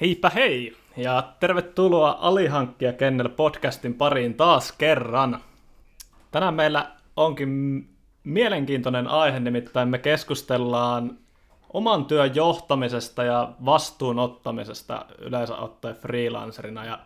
[0.00, 5.38] Heipä hei ja tervetuloa Alihankkija Kennel podcastin pariin taas kerran.
[6.30, 7.86] Tänään meillä onkin
[8.24, 11.18] mielenkiintoinen aihe, nimittäin me keskustellaan
[11.72, 16.84] oman työn johtamisesta ja vastuunottamisesta yleensä ottaen freelancerina.
[16.84, 16.98] Ja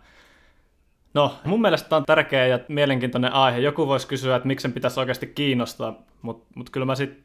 [1.14, 3.58] no, mun mielestä on tärkeä ja mielenkiintoinen aihe.
[3.58, 7.24] Joku voisi kysyä, että miksi sen pitäisi oikeasti kiinnostaa, mutta mut kyllä mä sit,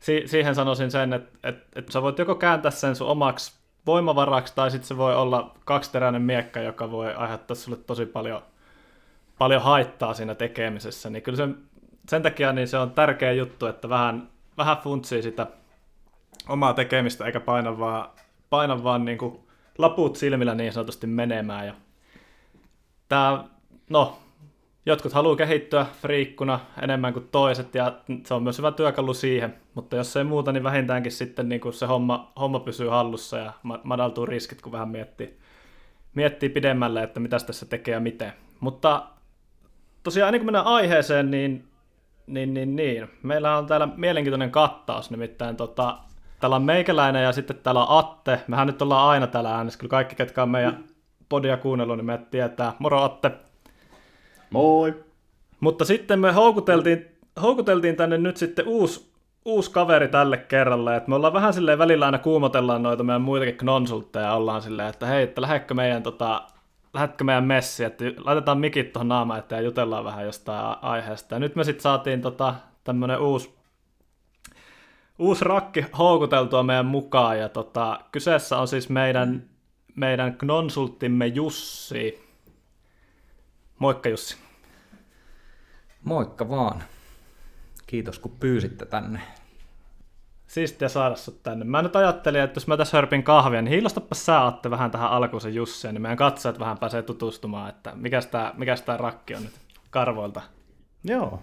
[0.00, 4.54] si- siihen sanoisin sen, että, että, että sä voit joko kääntää sen sun omaksi voimavaraksi,
[4.54, 8.42] tai sitten se voi olla kaksiteräinen miekka, joka voi aiheuttaa sulle tosi paljon,
[9.38, 11.10] paljon haittaa siinä tekemisessä.
[11.10, 11.48] Niin kyllä se,
[12.08, 15.46] sen takia niin se on tärkeä juttu, että vähän, vähän funtsii sitä
[16.48, 18.08] omaa tekemistä, eikä paina vaan,
[18.50, 19.40] paina vaan niin kuin
[19.78, 21.66] laput silmillä niin sanotusti menemään.
[21.66, 21.74] Ja
[23.08, 23.44] tää,
[23.90, 24.18] no,
[24.90, 27.94] jotkut haluaa kehittyä friikkuna enemmän kuin toiset, ja
[28.26, 31.72] se on myös hyvä työkalu siihen, mutta jos ei muuta, niin vähintäänkin sitten niin kuin
[31.72, 35.38] se homma, homma pysyy hallussa ja madaltuu riskit, kun vähän miettii,
[36.14, 38.32] miettii pidemmälle, että mitä tässä tekee ja miten.
[38.60, 39.06] Mutta
[40.02, 41.68] tosiaan ennen kuin mennään aiheeseen, niin,
[42.26, 43.08] niin, niin, niin.
[43.22, 45.98] meillä on täällä mielenkiintoinen kattaus, nimittäin tota,
[46.40, 48.40] täällä on meikäläinen ja sitten täällä on Atte.
[48.48, 50.84] Mehän nyt ollaan aina täällä äänessä, kyllä kaikki, ketkä on meidän
[51.28, 52.72] podia kuunnellut, niin me tietää.
[52.78, 53.49] Moro Atte!
[54.50, 55.04] Moi!
[55.60, 57.06] Mutta sitten me houkuteltiin,
[57.42, 59.12] houkuteltiin tänne nyt sitten uusi,
[59.44, 63.66] uusi kaveri tälle kerralle, että me ollaan vähän silleen välillä aina kuumotellaan noita meidän muitakin
[63.66, 66.42] konsultteja, ollaan silleen, että hei, että lähdetkö meidän, tota,
[66.94, 71.34] lähdetkö meidän messi, että laitetaan mikit tuohon naamaan eteen ja jutellaan vähän jostain aiheesta.
[71.34, 73.54] Ja nyt me sitten saatiin tota, tämmönen uusi,
[75.18, 79.42] uusi rakki houkuteltua meidän mukaan, ja tota, kyseessä on siis meidän,
[79.94, 82.29] meidän konsulttimme Jussi.
[83.80, 84.36] Moikka Jussi.
[86.04, 86.82] Moikka vaan.
[87.86, 89.20] Kiitos kun pyysitte tänne.
[90.46, 91.64] Siistiä saada sut tänne.
[91.64, 95.10] Mä nyt ajattelin, että jos mä tässä hörpin kahvia, niin hiilostapa sä Atte vähän tähän
[95.10, 99.34] alkuun se Jussi, niin meidän katsojat vähän pääsee tutustumaan, että mikä tää, mikäs tää rakki
[99.34, 99.52] on nyt
[99.90, 100.42] karvoilta.
[101.04, 101.40] Joo,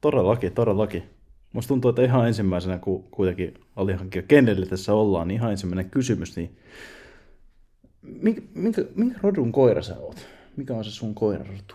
[0.00, 1.10] todellakin, todellakin.
[1.52, 6.36] Musta tuntuu, että ihan ensimmäisenä, kun kuitenkin alihankkija kenelle tässä ollaan, niin ihan ensimmäinen kysymys,
[6.36, 6.58] niin
[8.02, 10.37] minkä, minkä, minkä rodun koira sä oot?
[10.58, 11.74] Mikä on se sun koirarotu?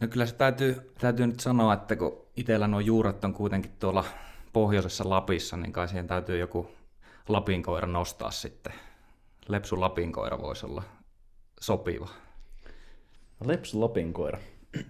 [0.00, 4.04] No kyllä se täytyy, täytyy nyt sanoa, että kun itsellä nuo juuret on kuitenkin tuolla
[4.52, 6.70] pohjoisessa Lapissa, niin kai siihen täytyy joku
[7.28, 8.72] lapinkoira nostaa sitten.
[9.48, 10.82] Lepsu lapinkoira voisi olla
[11.60, 12.08] sopiva.
[13.44, 14.38] Lepsu lapinkoira.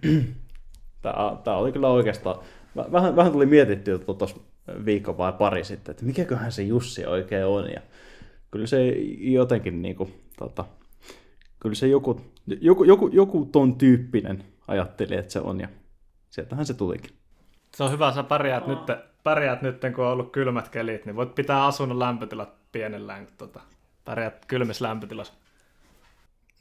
[1.01, 2.39] Tämä, tämä oli kyllä oikeastaan,
[2.91, 4.37] vähän, vähän tuli mietittyä tuossa
[4.85, 7.71] viikko vai pari sitten, että mikäköhän se Jussi oikein on.
[7.71, 7.81] Ja
[8.51, 8.87] kyllä se
[9.19, 10.65] jotenkin niin kuin, tota,
[11.65, 12.21] kyllä se joku,
[12.61, 15.67] joku, joku, joku ton tyyppinen ajatteli, että se on, ja
[16.29, 17.11] sieltähän se tulikin.
[17.75, 18.79] Se on hyvä, sä pärjäät, nyt,
[19.23, 23.61] pärjäät nyt, kun on ollut kylmät kelit, niin voit pitää asunnon lämpötilat pienellään, kun tota,
[24.05, 25.33] pärjäät kylmissä lämpötilassa.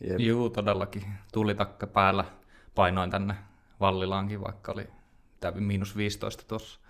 [0.01, 0.21] Jep.
[0.21, 1.05] Juu, todellakin.
[1.33, 2.25] Tulitakka päällä
[2.75, 3.35] painoin tänne
[3.81, 4.89] Vallilaankin, vaikka oli
[5.41, 6.81] tämä miinus 15 tuossa.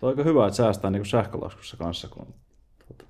[0.00, 2.34] Tuo aika hyvä, että säästää niin sähkölaskussa kanssa, kun on
[2.86, 3.04] tuota,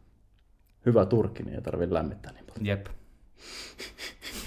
[0.87, 2.67] hyvä turkki, niin ei tarvitse lämmittää niin paljon.
[2.67, 2.87] Jep.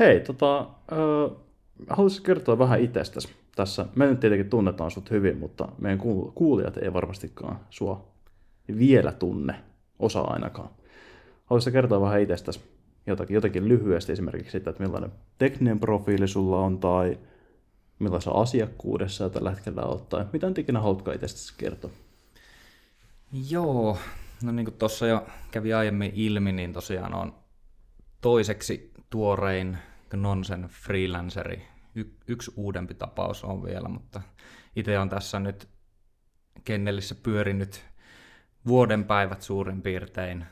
[0.00, 1.36] Hei, tota, äh,
[1.88, 3.86] haluaisin kertoa vähän itsestäsi tässä.
[3.94, 5.98] Me nyt tietenkin tunnetaan sut hyvin, mutta meidän
[6.34, 8.08] kuulijat ei varmastikaan sua
[8.78, 9.54] vielä tunne,
[9.98, 10.70] osa ainakaan.
[11.44, 12.60] Haluaisin kertoa vähän itsestäsi
[13.06, 17.18] jotakin, jotakin lyhyesti esimerkiksi sitä, että millainen tekninen profiili sulla on tai
[17.98, 21.90] millaisessa asiakkuudessa tällä hetkellä olet tai mitä nyt ikinä haluatkaan itsestäsi kertoa.
[23.50, 23.98] Joo,
[24.42, 27.34] no niin kuin tuossa jo kävi aiemmin ilmi, niin tosiaan on
[28.20, 29.78] toiseksi tuorein
[30.16, 31.66] Nonsen freelanceri.
[31.94, 34.22] Y- yksi uudempi tapaus on vielä, mutta
[34.76, 35.68] itse on tässä nyt
[36.64, 37.84] Kennelissä pyörinyt
[38.66, 40.46] vuoden päivät suurin piirtein.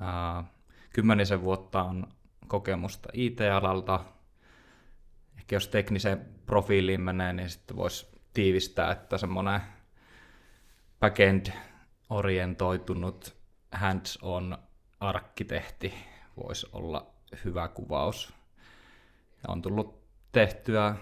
[0.00, 0.44] Uh,
[0.92, 2.06] kymmenisen vuotta on
[2.48, 4.00] kokemusta IT-alalta.
[5.36, 9.60] Ehkä jos tekniseen profiiliin menee, niin sitten voisi tiivistää, että semmoinen
[11.00, 13.36] backend-orientoitunut
[13.72, 14.58] hands-on
[15.00, 15.94] arkkitehti
[16.36, 17.14] voisi olla
[17.44, 18.34] hyvä kuvaus.
[19.44, 20.96] Ja on tullut tehtyä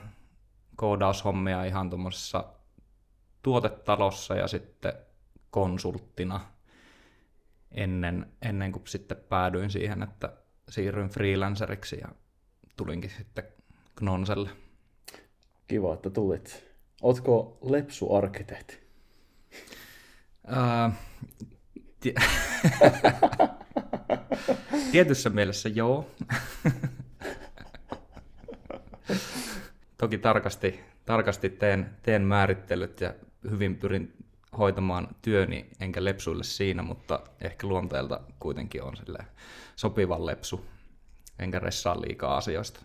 [0.77, 2.45] koodaushommia ihan tuommoisessa
[3.43, 4.93] tuotetalossa ja sitten
[5.51, 6.41] konsulttina
[7.71, 10.33] ennen, ennen kuin sitten päädyin siihen, että
[10.69, 12.09] siirryin freelanceriksi ja
[12.77, 13.45] tulinkin sitten
[13.97, 14.51] Knonselle.
[15.69, 16.65] Kiva, että tulit.
[17.03, 18.83] Ootko lepsu-arkkitehti?
[24.93, 26.11] Tietyssä mielessä joo.
[30.03, 33.15] Toki tarkasti, tarkasti teen, teen määrittelyt ja
[33.51, 34.13] hyvin pyrin
[34.59, 39.19] hoitamaan työni, enkä lepsuille siinä, mutta ehkä luonteelta kuitenkin on sille
[39.77, 40.67] sopivan lepsu,
[41.39, 42.81] enkä ressaa liikaa asioista.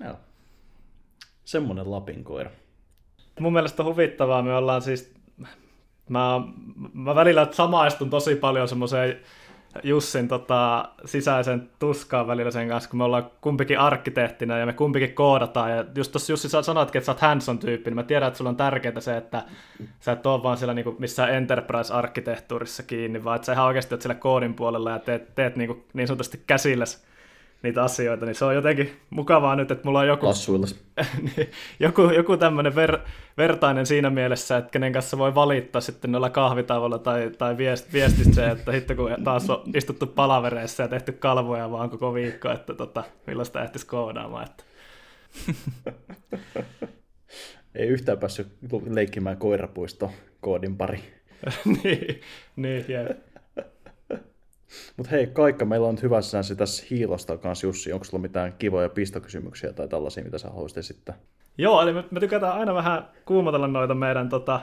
[0.00, 0.16] Joo.
[1.44, 2.50] Semmonen Lapin koira.
[3.40, 5.14] Mun mielestä huvittavaa, me ollaan siis,
[6.08, 6.40] mä,
[6.92, 9.20] mä välillä samaistun tosi paljon semmoiseen
[9.82, 15.14] Jussin tota, sisäisen tuskaan välillä sen kanssa, kun me ollaan kumpikin arkkitehtinä ja me kumpikin
[15.14, 15.70] koodataan.
[15.70, 18.38] Ja just tuossa Jussi sä sanoitkin, että sä oot hands tyyppi, niin mä tiedän, että
[18.38, 19.44] sulla on tärkeää se, että
[20.00, 24.02] sä et ole vaan siellä niinku missään enterprise-arkkitehtuurissa kiinni, vaan että sä ihan oikeasti oot
[24.02, 27.07] siellä koodin puolella ja teet, teet niinku niin sanotusti käsilläsi
[27.62, 30.26] niitä asioita, niin se on jotenkin mukavaa nyt, että mulla on joku,
[31.36, 31.50] niin,
[31.80, 32.98] joku, joku tämmöinen ver,
[33.36, 38.34] vertainen siinä mielessä, että kenen kanssa voi valittaa sitten noilla kahvitavoilla tai, tai viest, viestistä
[38.34, 42.74] se, että sitten kun taas on istuttu palavereissa ja tehty kalvoja vaan koko viikko, että
[42.74, 44.46] tota, milloin sitä ehtisi koodaamaan.
[44.46, 44.64] Että.
[47.74, 48.48] Ei yhtään päässyt
[48.90, 51.00] leikkimään koirapuisto koodin pari.
[51.84, 52.20] niin,
[52.56, 53.18] niin, jep.
[54.96, 57.92] Mutta hei, Kaikka, meillä on hyvä säänsä tässä hiilosta kanssa, Jussi.
[57.92, 61.18] Onko sulla mitään kivoja pistokysymyksiä tai tällaisia, mitä sä haluaisit esittää?
[61.58, 64.60] Joo, eli me, me tykätään aina vähän kuumotella noita meidän tota,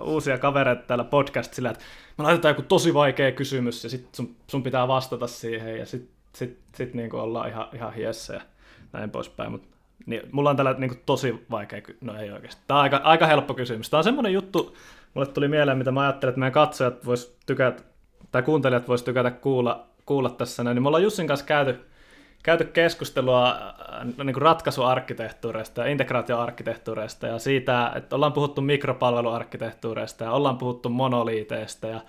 [0.00, 1.84] uh, uusia kavereita täällä podcastilla, että
[2.18, 6.10] me laitetaan joku tosi vaikea kysymys ja sitten sun, sun, pitää vastata siihen ja sitten
[6.34, 8.40] sit, sit niinku ollaan ihan, ihan hiessä ja
[8.92, 9.50] näin poispäin.
[9.50, 9.62] Mut,
[10.06, 12.62] niin, mulla on tällä niinku tosi vaikea, no ei oikeasti.
[12.66, 13.90] Tämä on aika, aika helppo kysymys.
[13.90, 14.76] Tämä on semmoinen juttu,
[15.14, 17.82] mulle tuli mieleen, mitä mä ajattelin, että meidän katsojat vois tykätä
[18.32, 21.80] tai kuuntelijat voisi tykätä kuulla, kuulla tässä näin, niin me ollaan Jussin kanssa käyty,
[22.42, 30.32] käyty keskustelua äh, niin kuin ratkaisuarkkitehtuureista ja integraatioarkkitehtuureista ja siitä, että ollaan puhuttu mikropalveluarkkitehtuureista ja
[30.32, 32.00] ollaan puhuttu monoliiteista ja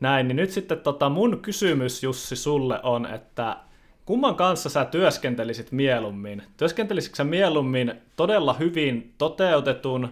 [0.00, 3.56] näin, niin nyt sitten tota, mun kysymys Jussi sulle on, että
[4.04, 6.42] kumman kanssa sä työskentelisit mieluummin?
[6.56, 10.08] Työskentelisitkö sä mieluummin todella hyvin toteutetun,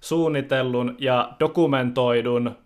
[0.00, 2.56] suunnitellun ja dokumentoidun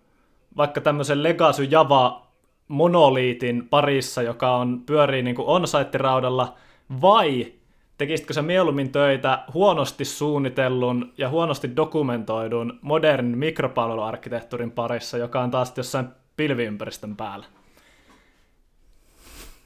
[0.56, 2.25] vaikka tämmöisen Legacy Java
[2.68, 6.56] monoliitin parissa, joka on, pyörii niin kuin on-site-raudalla,
[7.00, 7.52] vai
[7.98, 15.72] tekisitkö sä mieluummin töitä huonosti suunnitellun ja huonosti dokumentoidun modernin mikropalveluarkkitehtuurin parissa, joka on taas
[15.76, 17.46] jossain pilviympäristön päällä?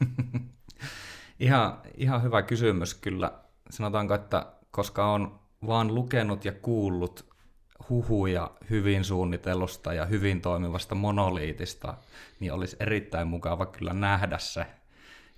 [1.40, 3.32] ihan, ihan hyvä kysymys kyllä.
[3.70, 7.29] Sanotaanko, että koska on vaan lukenut ja kuullut
[7.90, 11.94] huhuja hyvin suunnitellusta ja hyvin toimivasta monoliitista,
[12.40, 14.66] niin olisi erittäin mukava kyllä nähdä se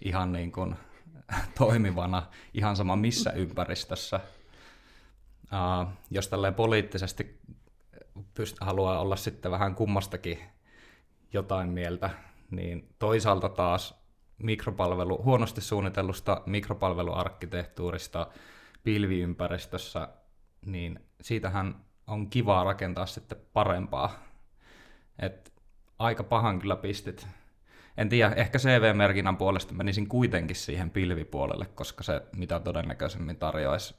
[0.05, 0.77] ihan niin kuin
[1.59, 2.23] toimivana,
[2.55, 4.21] ihan sama missä ympäristössä.
[5.43, 7.41] Uh, jos tälleen poliittisesti
[8.19, 10.39] pyst- haluaa olla sitten vähän kummastakin
[11.33, 12.11] jotain mieltä,
[12.51, 14.03] niin toisaalta taas
[14.39, 18.27] mikropalvelu, huonosti suunnitellusta mikropalveluarkkitehtuurista
[18.85, 20.09] pilviympäristössä,
[20.67, 24.13] niin siitähän on kivaa rakentaa sitten parempaa.
[25.19, 25.53] Et
[25.99, 27.27] aika pahan kyllä pistit.
[27.97, 33.95] En tiedä, ehkä CV-merkinnän puolesta menisin kuitenkin siihen pilvipuolelle, koska se mitä todennäköisemmin tarjoaisi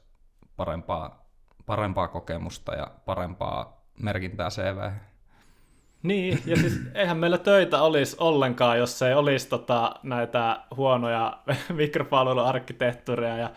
[0.56, 1.28] parempaa,
[1.66, 4.90] parempaa kokemusta ja parempaa merkintää CV.
[6.02, 11.38] Niin, ja siis eihän meillä töitä olisi ollenkaan, jos ei olisi tota, näitä huonoja
[11.72, 13.50] mikropalveluarkkitehtuureja ja,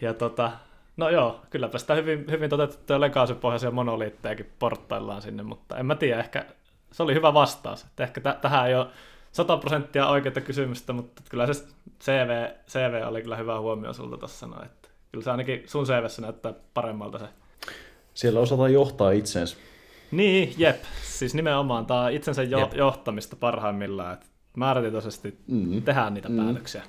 [0.00, 0.52] ja tota,
[1.00, 6.20] No joo, kylläpä sitä hyvin, hyvin toteutettuja legacy-pohjaisia monoliittejakin porttaillaan sinne, mutta en mä tiedä,
[6.20, 6.46] ehkä
[6.92, 7.84] se oli hyvä vastaus.
[7.84, 8.86] Että ehkä t- tähän ei ole
[9.32, 11.64] 100 prosenttia oikeita kysymystä, mutta kyllä se
[12.00, 16.54] CV, CV oli kyllä hyvä huomio sulta tuossa että kyllä se ainakin sun CVssä näyttää
[16.74, 17.24] paremmalta se.
[18.14, 19.56] Siellä osataan johtaa itsensä.
[20.10, 20.82] Niin, jep.
[21.02, 22.74] Siis nimenomaan tämä itsensä jo- jep.
[22.74, 24.26] johtamista parhaimmillaan, että
[24.56, 25.82] määrätietoisesti mm.
[25.82, 26.44] tehdään niitä mm.
[26.44, 26.82] päätöksiä.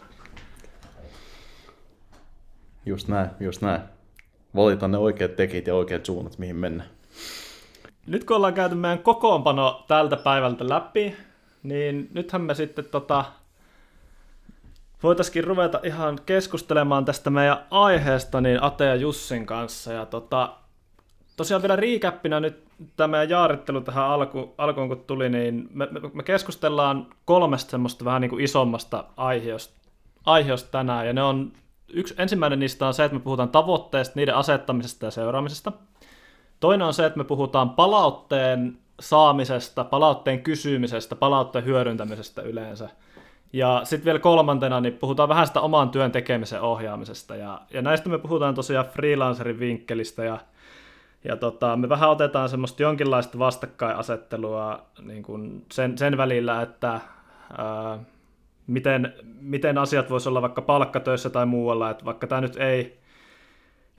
[2.85, 3.81] Just näin, just näin.
[4.55, 6.83] Valita ne oikeat tekit ja oikeat suunnat, mihin mennä.
[8.07, 11.15] Nyt kun ollaan käyty meidän kokoonpano tältä päivältä läpi,
[11.63, 13.25] niin nythän me sitten tota,
[15.03, 19.93] voitaisiin ruveta ihan keskustelemaan tästä meidän aiheesta niin Ate ja Jussin kanssa.
[19.93, 20.53] Ja tota,
[21.37, 22.63] tosiaan vielä riikäppinä nyt
[22.97, 28.05] tämä meidän jaarittelu tähän alku, alkuun kun tuli, niin me, me, me keskustellaan kolmesta semmoista
[28.05, 29.73] vähän niin kuin isommasta aiheesta,
[30.25, 31.51] aiheesta tänään, ja ne on
[31.93, 35.71] yksi, ensimmäinen niistä on se, että me puhutaan tavoitteista, niiden asettamisesta ja seuraamisesta.
[36.59, 42.89] Toinen on se, että me puhutaan palautteen saamisesta, palautteen kysymisestä, palautteen hyödyntämisestä yleensä.
[43.53, 47.35] Ja sitten vielä kolmantena niin puhutaan vähän sitä oman työn tekemisen ohjaamisesta.
[47.35, 50.37] Ja, ja näistä me puhutaan tosiaan freelancerin vinkkelistä ja,
[51.23, 56.99] ja tota, me vähän otetaan semmoista jonkinlaista vastakkainasettelua niin kuin sen, sen välillä, että
[57.57, 57.99] ää,
[58.67, 62.99] miten, miten asiat voisi olla vaikka palkkatöissä tai muualla, että vaikka tämä nyt ei,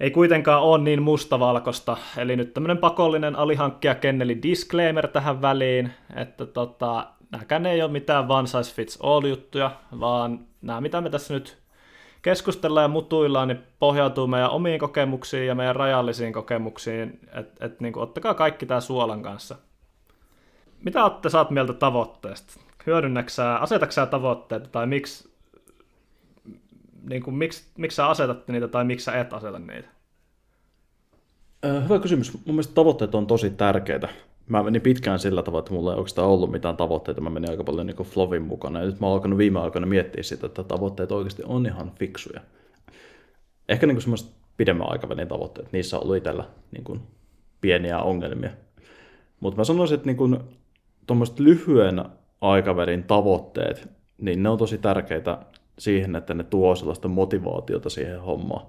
[0.00, 1.96] ei kuitenkaan ole niin mustavalkosta.
[2.16, 8.30] Eli nyt tämmöinen pakollinen alihankkija kenneli disclaimer tähän väliin, että tota, nämäkään ei ole mitään
[8.30, 11.62] one size fits all juttuja, vaan nämä mitä me tässä nyt
[12.22, 17.98] keskustellaan ja mutuillaan, niin pohjautuu meidän omiin kokemuksiin ja meidän rajallisiin kokemuksiin, että et, niin
[17.98, 19.56] ottakaa kaikki tämä suolan kanssa.
[20.84, 22.60] Mitä olette saat mieltä tavoitteesta?
[22.86, 25.32] Hyödynnäksää, asetaksää tavoitteita tai miksi,
[27.08, 29.88] niin kuin, miksi, miksi sä asetat niitä tai miksi sä et aseta niitä?
[31.84, 32.34] Hyvä kysymys.
[32.34, 34.08] Mun mielestä tavoitteet on tosi tärkeitä.
[34.48, 37.20] Mä menin pitkään sillä tavalla, että mulla ei oikeastaan ollut mitään tavoitteita.
[37.20, 38.80] Mä menin aika paljon niin Flovin mukana.
[38.80, 42.40] Ja nyt mä oon alkanut viime aikoina miettiä sitä, että tavoitteet oikeasti on ihan fiksuja.
[43.68, 45.72] Ehkä niin semmoiset pidemmän aikavälin tavoitteet.
[45.72, 47.00] Niissä on ollut itsellä niin kuin
[47.60, 48.50] pieniä ongelmia.
[49.40, 50.38] Mutta mä sanoisin, että niin
[51.06, 52.04] tuommoiset lyhyen
[52.42, 55.38] aikavälin tavoitteet, niin ne on tosi tärkeitä
[55.78, 58.66] siihen, että ne tuo sellaista motivaatiota siihen hommaan.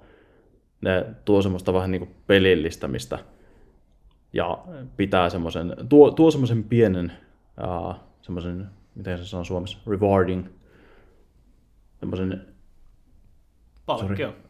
[0.82, 3.20] Ne tuo semmoista vähän niin kuin pelillistämistä
[4.34, 4.64] ja
[4.98, 7.12] pitää semmoisen, tuo, tuo semmoisen pienen,
[7.64, 10.46] uh, semmoisen, miten se sanoo suomessa, rewarding,
[12.00, 12.42] semmoisen...
[13.86, 14.28] Palkkio.
[14.28, 14.44] Sorry.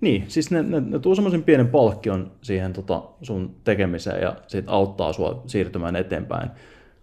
[0.00, 4.64] Niin, siis ne, ne, ne tuo semmoisen pienen palkkion siihen tota, sun tekemiseen ja sit
[4.68, 6.50] auttaa sua siirtymään eteenpäin.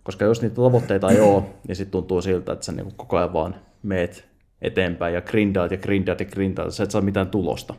[0.10, 3.34] Koska jos niitä tavoitteita ei ole, niin sitten tuntuu siltä, että sä niinku koko ajan
[3.34, 4.28] vaan meet
[4.62, 7.74] eteenpäin ja grindaat ja grindaat ja grindaat, sä et saa mitään tulosta.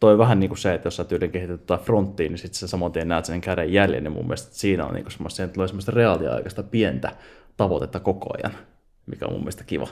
[0.00, 2.58] Toi on vähän niin kuin se, että jos sä tyyliin kehität jotain fronttiin, niin sitten
[2.58, 5.48] sä saman tien näet sen käden jäljen, niin mun mielestä siinä on niin kuin semmoista,
[5.48, 7.12] tulee semmoista reaaliaikaista pientä
[7.56, 8.58] tavoitetta koko ajan,
[9.06, 9.88] mikä on mun mielestä kiva.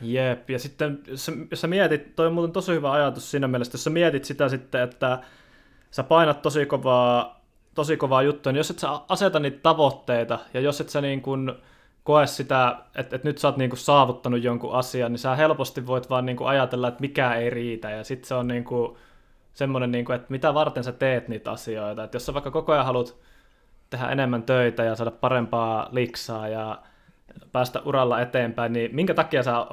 [0.00, 0.98] Jep, ja sitten
[1.50, 4.48] jos sä mietit, toi on muuten tosi hyvä ajatus siinä mielessä, jos sä mietit sitä
[4.48, 5.18] sitten, että
[5.90, 7.39] sä painat tosi kovaa,
[7.80, 11.22] tosi kovaa juttua, niin jos et sä aseta niitä tavoitteita, ja jos et sä niin
[11.22, 11.52] kuin
[12.04, 15.86] koe sitä, että, että nyt sä oot niin kuin saavuttanut jonkun asian, niin sä helposti
[15.86, 18.64] voit vaan niin ajatella, että mikä ei riitä, ja sitten se on niin
[19.54, 22.84] semmoinen, niin että mitä varten sä teet niitä asioita, että jos sä vaikka koko ajan
[22.84, 23.16] haluat
[23.90, 26.82] tehdä enemmän töitä ja saada parempaa liksaa ja
[27.52, 29.66] päästä uralla eteenpäin, niin minkä takia sä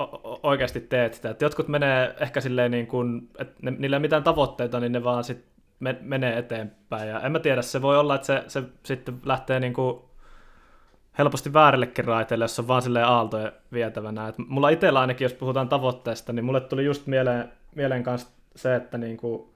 [0.43, 1.29] oikeasti teet sitä?
[1.29, 5.03] Että jotkut menee ehkä silleen niin kuin, että ne, niillä ei mitään tavoitteita, niin ne
[5.03, 5.56] vaan sit
[6.01, 7.09] menee eteenpäin.
[7.09, 10.01] Ja en mä tiedä, se voi olla, että se, se sitten lähtee niin kuin
[11.17, 14.27] helposti väärillekin raiteille, jos on vaan silleen aaltoja vietävänä.
[14.27, 18.75] Et mulla itsellä ainakin, jos puhutaan tavoitteesta, niin mulle tuli just mieleen, mieleen kanssa se,
[18.75, 19.49] että niin kuin,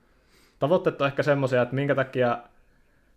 [0.59, 2.37] tavoitteet on ehkä semmoisia, että minkä takia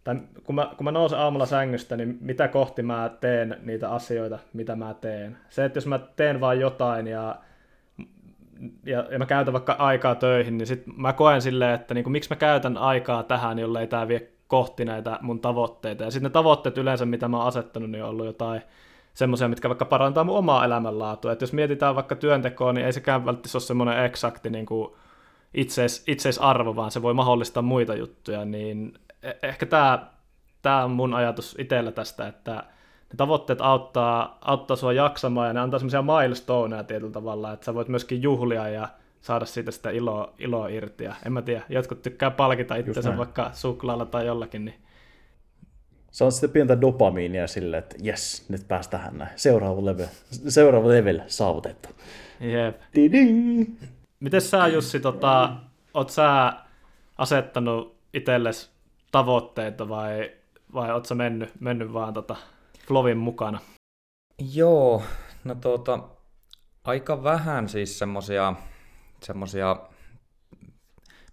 [0.05, 4.39] tai kun mä, kun mä nousen aamulla sängystä, niin mitä kohti mä teen niitä asioita,
[4.53, 5.37] mitä mä teen.
[5.49, 7.37] Se, että jos mä teen vain jotain ja,
[8.87, 12.13] ja, ja mä käytän vaikka aikaa töihin, niin sit mä koen silleen, että niin kuin,
[12.13, 16.05] miksi mä käytän aikaa tähän, jollei tämä vie kohti näitä mun tavoitteita.
[16.05, 18.63] Ja sitten ne tavoitteet yleensä, mitä mä oon asettanut, niin on ollut jotain
[19.15, 21.33] semmoisia, mitkä vaikka parantaa mun omaa elämänlaatua.
[21.33, 24.93] Että jos mietitään vaikka työntekoa, niin ei sekään välttämättä ole semmoinen eksakti niin kuin
[25.55, 28.95] itseis, itseisarvo, vaan se voi mahdollistaa muita juttuja, niin
[29.25, 30.07] E- ehkä tämä,
[30.63, 32.65] tämä on mun ajatus itsellä tästä, että
[33.13, 37.75] ne tavoitteet auttaa, auttaa sua jaksamaan ja ne antaa semmoisia milestoneja tietyllä tavalla, että sä
[37.75, 38.89] voit myöskin juhlia ja
[39.21, 41.05] saada siitä sitä iloa, iloa irti.
[41.05, 44.65] Ja en mä tiedä, jotkut tykkää palkita itsensä vaikka suklaalla tai jollakin.
[44.65, 44.75] Niin...
[46.11, 49.31] Se on sitten pientä dopamiinia sille, että jes, nyt päästään näin.
[49.37, 50.07] Seuraava level,
[50.49, 51.89] seuraava level saavutettu.
[52.41, 52.81] Jep.
[52.95, 53.79] Ding.
[54.21, 55.53] Miten sä Jussi, tota,
[55.95, 56.53] oot sä
[57.19, 58.71] asettanut itsellesi
[59.13, 60.33] tavoitteita vai,
[60.75, 62.37] vai ootko sä mennyt, mennyt vaan tota
[62.87, 63.61] Flovin mukana?
[64.53, 65.03] Joo,
[65.45, 65.99] no tuota,
[66.85, 68.55] aika vähän siis semmosia,
[69.23, 69.77] semmosia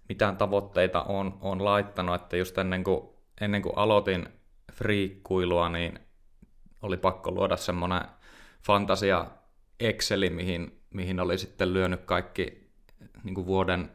[0.08, 3.08] mitään tavoitteita on, on laittanut, että just ennen kuin,
[3.40, 4.28] ennen kuin aloitin
[4.72, 5.98] friikkuilua, niin
[6.82, 8.02] oli pakko luoda semmoinen
[8.66, 9.26] fantasia
[9.80, 12.70] Exceli, mihin, mihin oli sitten lyönyt kaikki
[13.24, 13.90] niin kuin vuoden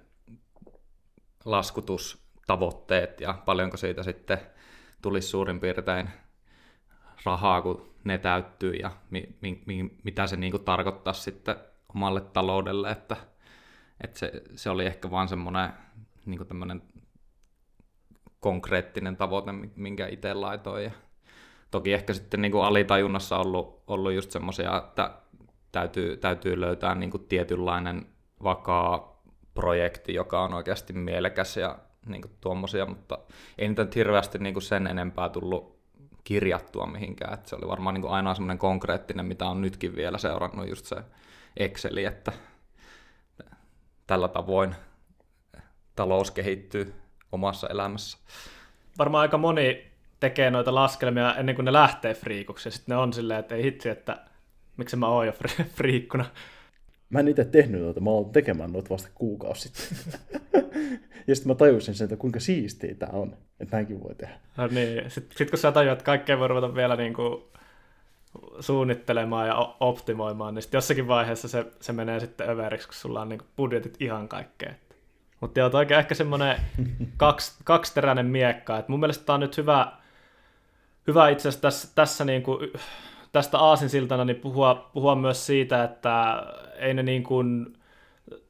[1.46, 4.40] laskutus tavoitteet ja paljonko siitä sitten
[5.02, 6.10] tulisi suurin piirtein
[7.26, 11.56] rahaa, kun ne täyttyy ja mi, mi, mi, mitä se niin kuin tarkoittaa sitten
[11.96, 13.18] omalle taloudelle, että,
[14.04, 15.70] että se, se oli ehkä vaan semmoinen
[16.26, 16.82] niin kuin tämmöinen
[18.40, 20.84] konkreettinen tavoite, minkä itse laitoin.
[20.84, 20.92] Ja
[21.72, 25.12] toki ehkä sitten niin kuin alitajunnassa ollut, ollut just semmoisia, että
[25.72, 28.06] täytyy, täytyy löytää niin kuin tietynlainen
[28.44, 29.22] vakaa
[29.54, 33.20] projekti, joka on oikeasti mielekäs ja niin tuommoisia, mutta
[33.58, 35.77] ei niitä nyt hirveästi niin sen enempää tullut
[36.28, 37.34] kirjattua mihinkään.
[37.34, 40.96] että se oli varmaan niin ainoa semmoinen konkreettinen, mitä on nytkin vielä seurannut, just se
[41.58, 42.32] Exceli, että
[44.08, 44.76] tällä tavoin
[45.96, 46.94] talous kehittyy
[47.32, 48.18] omassa elämässä.
[48.98, 53.14] Varmaan aika moni tekee noita laskelmia ennen kuin ne lähtee friikuksi, ja sitten ne on
[53.14, 54.18] silleen, että ei hitsi, että
[54.78, 55.34] miksi mä oon jo
[55.78, 56.26] friikkuna.
[57.10, 60.20] Mä en itse tehnyt noita, mä oon tekemään noita vasta kuukausi sitten.
[61.28, 64.34] ja sitten mä tajusin sen, että kuinka siistiä tämä on, että näinkin voi tehdä.
[64.58, 67.44] No niin, sitten sit kun sä tajuat, että kaikkea voi ruveta vielä niin kuin
[68.60, 73.30] suunnittelemaan ja optimoimaan, niin sitten jossakin vaiheessa se, se menee sitten överiksi, kun sulla on
[73.30, 74.76] niin kuin budjetit ihan kaikkeen.
[75.40, 76.58] Mutta joo, oikein ehkä semmoinen
[77.18, 78.78] kaksi, kaksiteräinen miekka.
[78.78, 79.92] Et mun mielestä tämä on nyt hyvä,
[81.08, 82.72] hyvä itse asiassa tässä, tässä niin kuin,
[83.38, 86.44] tästä aasinsiltana niin puhua, puhua myös siitä, että
[86.76, 87.74] ei ne niin kuin,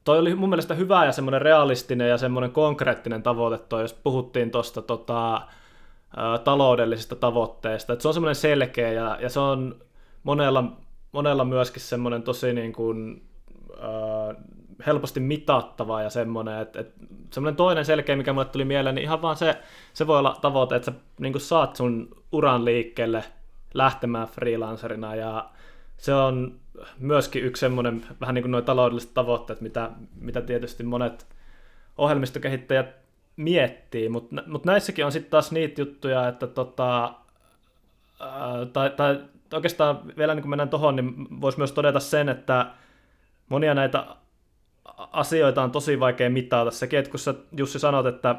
[0.03, 4.51] toi oli mun mielestä hyvä ja semmoinen realistinen ja semmoinen konkreettinen tavoite toi, jos puhuttiin
[4.51, 5.41] tuosta tota,
[6.43, 7.93] taloudellisista tavoitteista.
[7.93, 9.75] Et se on semmoinen selkeä ja, ja se on
[10.23, 10.63] monella,
[11.11, 13.21] monella myöskin semmoinen tosi niin kuin,
[13.73, 14.35] äh,
[14.87, 19.21] helposti mitattava ja semmoinen, että, että semmoinen toinen selkeä, mikä mulle tuli mieleen, niin ihan
[19.21, 19.57] vaan se,
[19.93, 23.23] se voi olla tavoite, että sä niin saat sun uran liikkeelle
[23.77, 25.49] lähtemään freelancerina ja
[25.97, 26.59] se on
[26.99, 31.27] myöskin yksi semmoinen, vähän niin kuin nuo taloudelliset tavoitteet, mitä, mitä tietysti monet
[31.97, 32.95] ohjelmistokehittäjät
[33.35, 37.13] miettii, mutta mut näissäkin on sitten taas niitä juttuja, että tota,
[38.19, 39.19] ää, tai, tai
[39.53, 42.71] oikeastaan vielä niin kun mennään tuohon, niin voisi myös todeta sen, että
[43.49, 44.05] monia näitä
[44.97, 46.71] asioita on tosi vaikea mitata.
[46.71, 48.35] Sekin, että kun sä Jussi sanot, että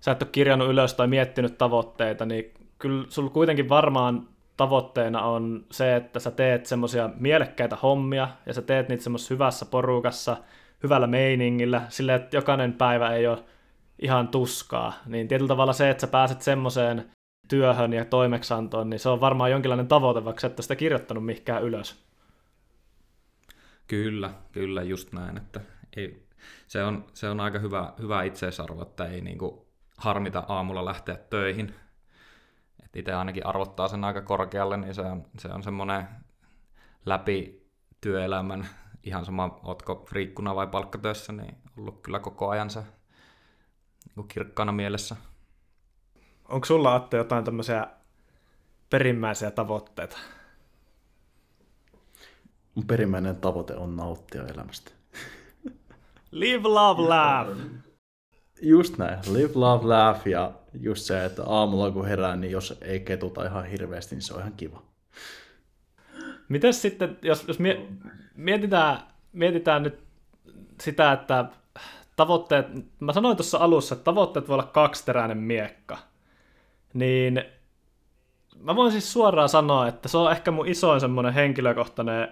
[0.00, 5.66] sä et ole kirjannut ylös tai miettinyt tavoitteita, niin kyllä sulla kuitenkin varmaan tavoitteena on
[5.70, 10.36] se, että sä teet semmoisia mielekkäitä hommia ja sä teet niitä semmoisessa hyvässä porukassa,
[10.82, 13.44] hyvällä meiningillä, sille että jokainen päivä ei ole
[14.02, 14.92] ihan tuskaa.
[15.06, 17.10] Niin tietyllä tavalla se, että sä pääset semmoiseen
[17.48, 21.62] työhön ja toimeksantoon, niin se on varmaan jonkinlainen tavoite, vaikka sä et sitä kirjoittanut mihinkään
[21.62, 22.04] ylös.
[23.86, 25.60] Kyllä, kyllä, just näin, että
[25.96, 26.26] ei,
[26.66, 31.74] se, on, se on aika hyvä, hyvä itseisarvo, että ei niinku harmita aamulla lähteä töihin.
[32.94, 36.08] Itse ainakin arvottaa sen aika korkealle, niin se on, se on semmoinen
[37.06, 37.68] läpi
[38.00, 38.68] työelämän,
[39.02, 42.82] ihan sama, otko friikkuna vai palkkatöissä, niin ollut kyllä koko ajan se
[44.16, 45.16] niin kirkkaana mielessä.
[46.48, 47.86] Onko sulla Atte jotain tämmöisiä
[48.90, 50.18] perimmäisiä tavoitteita?
[52.74, 54.90] Mun perimmäinen tavoite on nauttia elämästä.
[56.30, 57.58] Live, love, laugh.
[58.62, 59.18] Just näin.
[59.32, 63.64] Live, love, laugh ja just se, että aamulla kun herää, niin jos ei ketuta ihan
[63.64, 64.82] hirveästi, niin se on ihan kiva.
[66.48, 67.58] Miten sitten, jos, jos
[68.36, 68.98] mietitään,
[69.32, 69.98] mietitään nyt
[70.80, 71.44] sitä, että
[72.16, 72.66] tavoitteet,
[73.00, 75.98] mä sanoin tuossa alussa, että tavoitteet voi olla kaksiteräinen miekka,
[76.94, 77.44] niin
[78.60, 82.28] mä voin siis suoraan sanoa, että se on ehkä mun isoin semmoinen henkilökohtainen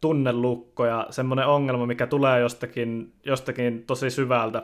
[0.00, 4.62] tunnelukko ja semmoinen ongelma, mikä tulee jostakin, jostakin tosi syvältä,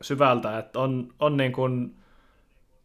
[0.00, 1.96] syvältä että on, on niin kuin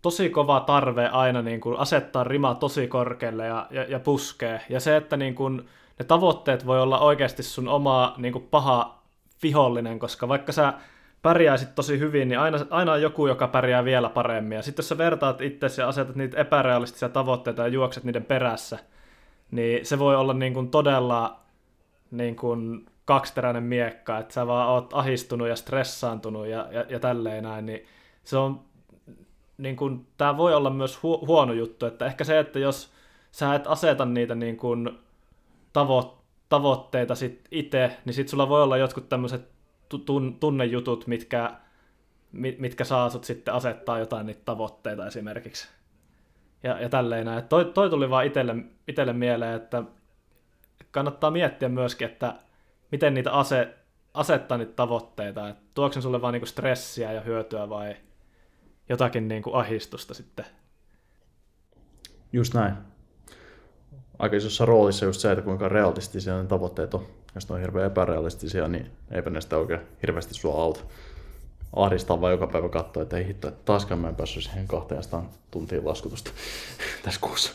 [0.02, 4.62] tosi kova tarve aina niin kuin asettaa rima tosi korkealle ja, ja, ja puskee.
[4.70, 9.02] Ja se, että niin kuin ne tavoitteet voi olla oikeasti sun oma niin kuin paha
[9.44, 10.74] vihollinen, koska vaikka sä
[11.22, 14.56] pärjäisit tosi hyvin, niin aina, aina on joku, joka pärjää vielä paremmin.
[14.56, 18.80] Ja sitten jos sä vertaat itse ja asetat niitä epärealistisia tavoitteita ja juokset niiden perässä,
[19.52, 21.40] niin se voi olla niin kuin todella
[22.12, 27.44] niin kuin kaksiteräinen miekka, että sä vaan oot ahistunut ja stressaantunut ja, ja, ja tälleen
[27.44, 27.86] näin, niin
[28.24, 28.60] se on,
[29.62, 32.91] niin kuin, tää voi olla myös hu- huono juttu, että ehkä se, että jos
[33.32, 34.89] sä et aseta niitä niin kuin
[35.74, 36.17] tavo-
[36.50, 39.50] tavoitteita sit itse, niin sit sulla voi olla jotkut tämmöiset
[39.93, 41.52] tun- tunnejutut, mitkä,
[42.32, 45.67] mitkä saa sut sitten asettaa jotain niitä tavoitteita esimerkiksi.
[46.63, 47.43] Ja, ja tälleen näin.
[47.43, 48.56] Toi, toi tuli vaan itelle,
[48.88, 49.84] itelle mieleen, että
[50.91, 52.36] kannattaa miettiä myöskin, että
[52.91, 53.76] miten niitä ase,
[54.13, 57.95] asettaa niitä tavoitteita, että tuoksen sulle vaan niinku stressiä ja hyötyä vai
[58.89, 60.46] jotakin niinku ahistusta sitten.
[62.34, 62.74] Just näin.
[64.20, 67.08] Aika isossa roolissa just se, että kuinka realistisia ne tavoitteet on.
[67.36, 70.80] Jos ne on hirveän epärealistisia, niin eipä ne sitä oikein hirveästi sua auta.
[71.76, 75.30] Ahdistaa vaan joka päivä katsoa, että ei hitto, että taaskaan mä en päässyt siihen 200
[75.52, 76.32] tuntia laskutusta
[77.04, 77.52] tässä kuussa.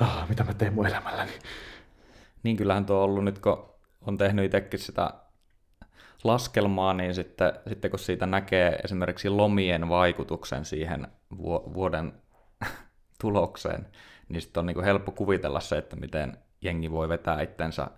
[0.00, 1.32] Ah, mitä mä teen mun elämälläni?
[2.42, 3.68] Niin kyllähän tuo on ollut nyt, kun
[4.06, 5.14] on tehnyt itsekin sitä
[6.24, 11.08] laskelmaa, niin sitten, sitten kun siitä näkee esimerkiksi lomien vaikutuksen siihen
[11.74, 12.12] vuoden
[13.20, 13.86] tulokseen,
[14.28, 17.90] niin sitten on niin kuin helppo kuvitella se, että miten jengi voi vetää itsensä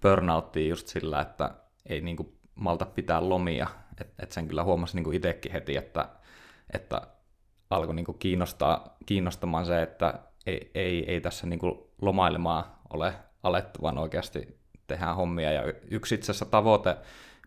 [0.00, 1.50] burnouttiin just sillä, että
[1.86, 3.66] ei niin kuin malta pitää lomia.
[4.00, 6.08] Et, et sen kyllä huomasi niin kuin itsekin heti, että,
[6.72, 7.00] että
[7.70, 10.14] alkoi niin kuin kiinnostaa, kiinnostamaan se, että
[10.46, 15.52] ei, ei, ei tässä niin kuin lomailemaan ole alettu, vaan oikeasti tehdään hommia.
[15.52, 16.96] Ja yksi itse asiassa tavoite,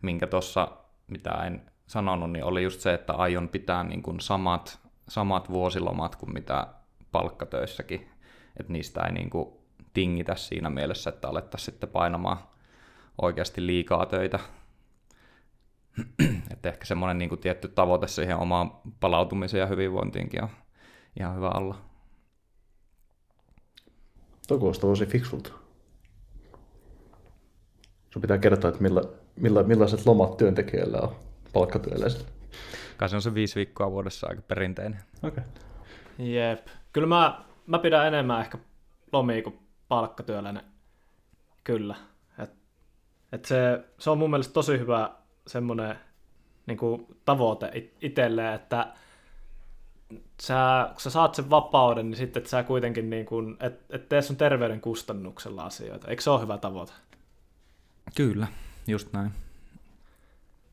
[0.01, 0.67] minkä tuossa,
[1.07, 4.79] mitä en sanonut, niin oli just se, että aion pitää niin kuin samat,
[5.09, 6.67] samat vuosilomat kuin mitä
[7.11, 8.09] palkkatöissäkin.
[8.59, 9.49] Että niistä ei niin kuin
[9.93, 12.37] tingitä siinä mielessä, että alettaisiin sitten painamaan
[13.21, 14.39] oikeasti liikaa töitä.
[16.51, 20.49] että ehkä semmoinen niin kuin tietty tavoite siihen omaan palautumiseen ja hyvinvointiinkin on
[21.19, 21.75] ihan hyvä olla.
[24.47, 25.51] Tuo kuulostaa tosi fiksulta.
[28.09, 29.01] Sun pitää kertoa, että milla,
[29.37, 31.15] milla, millaiset lomat työntekijöillä on
[31.53, 32.27] palkkatyöläisillä.
[32.97, 34.99] Kai se on se viisi viikkoa vuodessa aika perinteinen.
[35.23, 35.43] Okei.
[36.17, 36.27] Okay.
[36.27, 36.67] Jep.
[36.93, 38.57] Kyllä mä, mä pidän enemmän ehkä
[39.11, 40.63] lomia kuin palkkatyöläinen.
[41.63, 41.95] Kyllä.
[42.43, 42.51] Et,
[43.31, 45.11] et se, se on mun mielestä tosi hyvä
[45.47, 45.95] semmoinen
[46.65, 46.77] niin
[47.25, 48.93] tavoite itselleen, että
[50.41, 54.09] sä, kun sä saat sen vapauden, niin sitten että sä kuitenkin niin kuin, et, et
[54.09, 56.07] tee sun terveyden kustannuksella asioita.
[56.07, 56.93] Eikö se ole hyvä tavoite?
[58.15, 58.47] Kyllä,
[58.87, 59.31] just näin.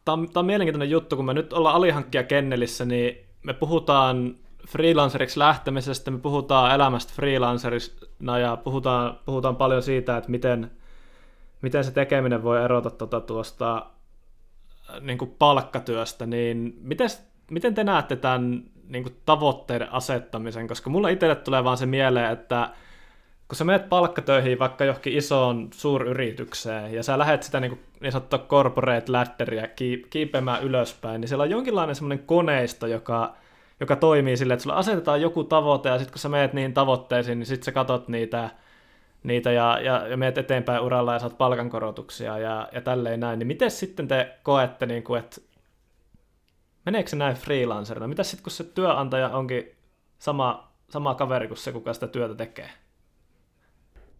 [0.05, 4.37] Tämä on, tämä on mielenkiintoinen juttu, kun me nyt ollaan alihankkija Kennelissä, niin me puhutaan
[4.69, 10.71] freelanceriksi lähtemisestä, me puhutaan elämästä freelancerina ja puhutaan, puhutaan paljon siitä, että miten,
[11.63, 13.87] miten se tekeminen voi erota tuota tuosta
[15.01, 17.09] niin kuin palkkatyöstä, niin miten,
[17.51, 22.33] miten te näette tämän niin kuin tavoitteiden asettamisen, koska mulla itselle tulee vaan se mieleen,
[22.33, 22.71] että
[23.49, 28.13] kun sä menet palkkatöihin vaikka johonkin isoon suuryritykseen ja sä lähet sitä niin, kuin, niin
[28.13, 29.69] sanottua corporate ladderia
[30.11, 33.35] kiipeämään ylöspäin, niin siellä on jonkinlainen semmoinen koneisto, joka,
[33.81, 37.39] joka toimii silleen, että sulla asetetaan joku tavoite ja sitten kun sä meet niihin tavoitteisiin,
[37.39, 38.51] niin sitten sä katot niitä,
[39.23, 43.47] niitä ja, ja, ja meet eteenpäin uralla ja saat palkankorotuksia ja, ja tälleen näin, niin
[43.47, 45.41] miten sitten te koette, niin kuin, että
[46.87, 48.09] meneekö se näin freelancerina?
[48.09, 49.71] Mitä sitten kun se työnantaja onkin
[50.19, 52.71] sama, sama kaveri kuin se, kuka sitä työtä tekee?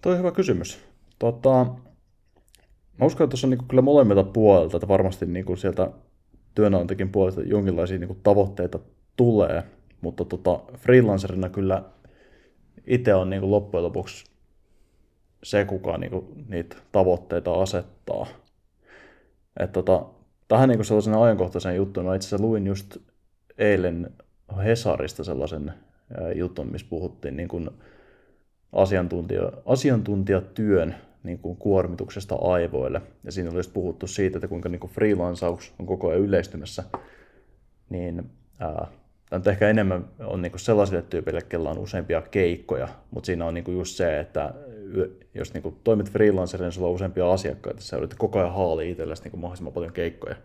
[0.05, 0.81] Tuo on hyvä kysymys.
[1.19, 1.67] Tota,
[2.99, 5.91] mä uskon, että tuossa on niin kyllä molemmilta puolelta, että varmasti niin kuin sieltä
[6.55, 8.79] työnantajakin puolelta jonkinlaisia niin kuin tavoitteita
[9.17, 9.63] tulee,
[10.01, 11.83] mutta tota, freelancerina kyllä
[12.87, 14.25] itse on niin kuin loppujen lopuksi
[15.43, 18.27] se, kuka niin kuin niitä tavoitteita asettaa.
[19.61, 20.07] Et tota,
[20.49, 22.97] tähän niin sellaisen ajankohtaisen juttuun, mä itse asiassa luin just
[23.59, 24.11] eilen
[24.65, 25.73] Hesarista sellaisen
[26.35, 27.71] jutun, missä puhuttiin niin kuin
[28.75, 33.03] asiantuntija, asiantuntijatyön niin kuin kuormituksesta aivoille.
[33.25, 36.85] Ja siinä oli just puhuttu siitä, että kuinka niin kuin freelansaus on koko ajan yleistymässä.
[37.91, 38.87] Niin ää,
[39.31, 43.47] tämä nyt ehkä enemmän on niin kuin sellaisille tyypille, kellä on useampia keikkoja, mutta siinä
[43.47, 44.55] on niin kuin just se, että
[45.35, 48.91] jos niin kuin toimit freelancerina, niin sulla on useampia asiakkaita, sä yrität koko ajan haali
[48.91, 50.37] itsellesi niin kuin mahdollisimman paljon keikkoja,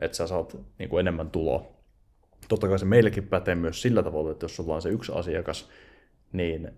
[0.00, 1.72] että sä saat niin kuin enemmän tuloa.
[2.48, 5.68] Totta kai se meillekin pätee myös sillä tavalla, että jos sulla on se yksi asiakas,
[6.32, 6.70] niin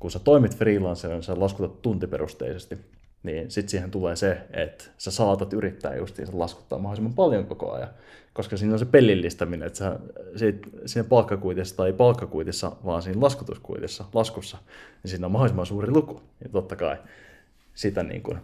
[0.00, 2.78] kun sä toimit freelancerina, sä laskutat tuntiperusteisesti,
[3.22, 7.88] niin sitten siihen tulee se, että sä saatat yrittää justiinsa laskuttaa mahdollisimman paljon koko ajan,
[8.32, 9.98] koska siinä on se pelillistäminen, että sä
[10.36, 14.58] siitä, siinä palkkakuitissa tai palkkakuitissa, vaan siinä laskutuskuitissa, laskussa,
[15.02, 16.20] niin siinä on mahdollisimman suuri luku.
[16.42, 16.96] Ja totta kai
[17.74, 18.38] sitä niin kuin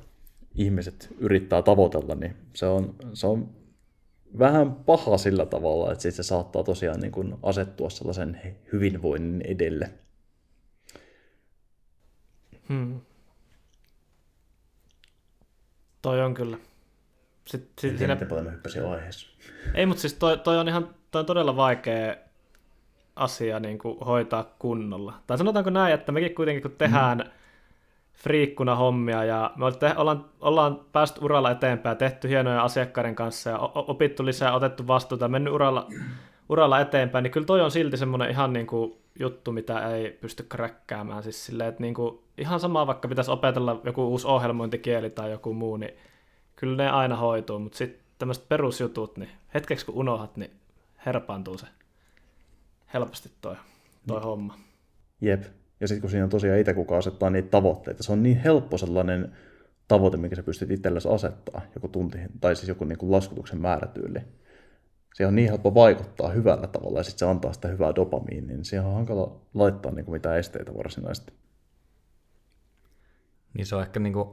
[0.54, 3.48] ihmiset yrittää tavoitella, niin se on, se on
[4.38, 8.40] vähän paha sillä tavalla, että sitten se saattaa tosiaan niin kuin asettua sellaisen
[8.72, 9.90] hyvinvoinnin edelle.
[12.68, 13.00] Hmm.
[16.02, 16.56] Toi on kyllä.
[17.44, 18.14] Sitten, sit siinä...
[18.14, 19.28] Miten paljon mä hyppäsin aiheessa.
[19.74, 22.16] Ei, mutta siis toi, toi, on ihan toi on todella vaikea
[23.16, 25.14] asia niin kuin hoitaa kunnolla.
[25.26, 27.30] Tai sanotaanko näin, että mekin kuitenkin kun tehdään mm.
[28.14, 29.64] friikkuna hommia ja me
[29.96, 35.52] ollaan, ollaan päästy uralla eteenpäin, tehty hienoja asiakkaiden kanssa ja opittu lisää, otettu vastuuta, mennyt
[35.52, 35.88] uralla,
[36.48, 40.42] uralla eteenpäin, niin kyllä toi on silti semmoinen ihan niin kuin juttu, mitä ei pysty
[40.42, 41.22] kräkkäämään.
[41.22, 45.54] Siis silleen, että niin kuin, ihan sama vaikka pitäisi opetella joku uusi ohjelmointikieli tai joku
[45.54, 45.94] muu, niin
[46.56, 50.50] kyllä ne aina hoituu, mutta sitten tämmöiset perusjutut, niin hetkeksi kun unohat, niin
[51.06, 51.66] herpaantuu se
[52.94, 53.56] helposti toi,
[54.06, 54.24] toi Jep.
[54.24, 54.58] homma.
[55.20, 55.44] Jep.
[55.80, 58.78] Ja sitten kun siinä on tosiaan itse kuka asettaa niitä tavoitteita, se on niin helppo
[58.78, 59.36] sellainen
[59.88, 64.20] tavoite, mikä sä pystyt itsellesi asettaa, joku tunti, tai siis joku niin kuin laskutuksen määrätyyli.
[65.14, 68.64] Se on niin helppo vaikuttaa hyvällä tavalla ja sitten se antaa sitä hyvää dopamiinia, niin
[68.64, 71.32] siihen on hankala laittaa niin kuin mitään esteitä varsinaisesti.
[73.54, 74.28] Niin se on ehkä niin kuin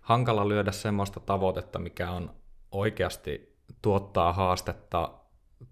[0.00, 2.34] hankala lyödä semmoista tavoitetta, mikä on
[2.72, 5.10] oikeasti tuottaa haastetta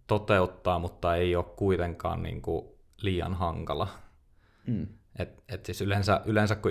[0.07, 2.66] toteuttaa, mutta ei ole kuitenkaan niin kuin
[3.03, 3.88] liian hankala.
[4.66, 4.87] Mm.
[5.18, 6.70] Et, et siis yleensä, yleensä kun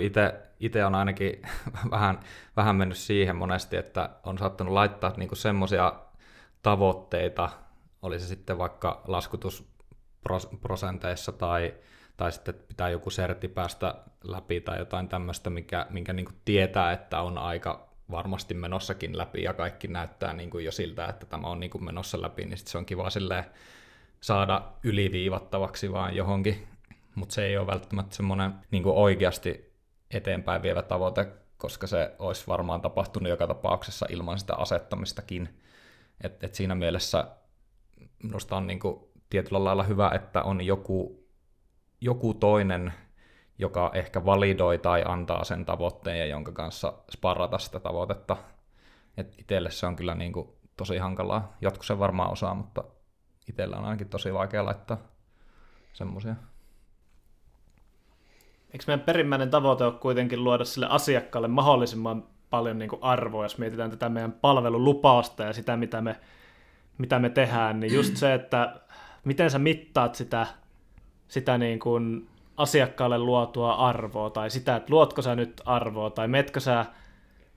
[0.60, 1.42] itse on ainakin
[1.90, 2.20] vähän,
[2.56, 5.92] vähän mennyt siihen monesti, että on saattanut laittaa niin semmoisia
[6.62, 7.50] tavoitteita,
[8.02, 11.74] oli se sitten vaikka laskutusprosenteissa tai
[12.20, 17.20] tai sitten pitää joku sertti päästä läpi tai jotain tämmöistä, mikä, minkä niin tietää, että
[17.20, 21.84] on aika varmasti menossakin läpi ja kaikki näyttää niin jo siltä, että tämä on niin
[21.84, 23.08] menossa läpi, niin sitten se on kiva
[24.20, 26.68] saada yliviivattavaksi vaan johonkin,
[27.14, 29.72] mutta se ei ole välttämättä semmoinen niin oikeasti
[30.10, 35.48] eteenpäin vievä tavoite, koska se olisi varmaan tapahtunut joka tapauksessa ilman sitä asettamistakin.
[36.20, 37.26] Et, et siinä mielessä
[38.22, 38.80] minusta on niin
[39.30, 41.19] tietyllä lailla hyvä, että on joku,
[42.00, 42.92] joku toinen,
[43.58, 48.36] joka ehkä validoi tai antaa sen tavoitteen ja jonka kanssa sparrata sitä tavoitetta.
[49.16, 51.56] Et itselle se on kyllä niin kuin tosi hankalaa.
[51.60, 52.84] Jotkut sen varmaan osaa, mutta
[53.48, 54.98] itsellä on ainakin tosi vaikea laittaa
[55.92, 56.34] semmoisia.
[58.72, 63.58] Eikö meidän perimmäinen tavoite ole kuitenkin luoda sille asiakkaalle mahdollisimman paljon niin kuin arvoa, jos
[63.58, 66.20] mietitään tätä meidän palvelulupausta ja sitä, mitä me,
[66.98, 68.80] mitä me tehdään, niin just se, että
[69.24, 70.46] miten sä mittaat sitä,
[71.30, 76.60] sitä niin kuin asiakkaalle luotua arvoa, tai sitä, että luotko sä nyt arvoa, tai metkö
[76.60, 76.86] sä,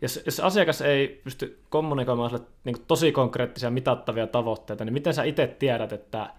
[0.02, 5.14] jos, jos asiakas ei pysty kommunikoimaan sille niin kuin tosi konkreettisia mitattavia tavoitteita, niin miten
[5.14, 6.30] sä itse tiedät, että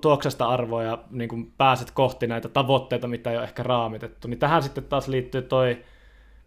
[0.00, 4.28] tuoksesta arvoa ja niin kuin pääset kohti näitä tavoitteita, mitä ei ole ehkä raamitettu.
[4.28, 5.84] Niin tähän sitten taas liittyy toi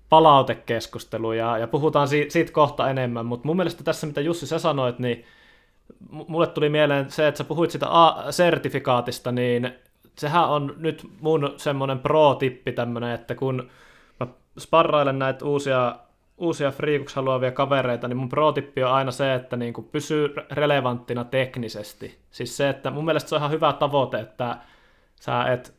[0.10, 4.60] palautekeskustelu ja, ja puhutaan si- siitä kohta enemmän, mutta mun mielestä tässä, mitä Jussi sä
[4.60, 5.26] sanoit, niin
[6.10, 9.72] mulle tuli mieleen se, että sä puhuit sitä A-sertifikaatista, niin
[10.18, 13.70] sehän on nyt mun semmoinen pro-tippi tämmöinen, että kun
[14.20, 14.28] mä
[14.60, 15.96] sparrailen näitä uusia
[16.42, 21.24] uusia friikuksi haluavia kavereita, niin mun pro-tippi on aina se, että niin kuin pysyy relevanttina
[21.24, 22.20] teknisesti.
[22.32, 24.58] Siis se, että mun mielestä se on ihan hyvä tavoite, että
[25.16, 25.74] sä et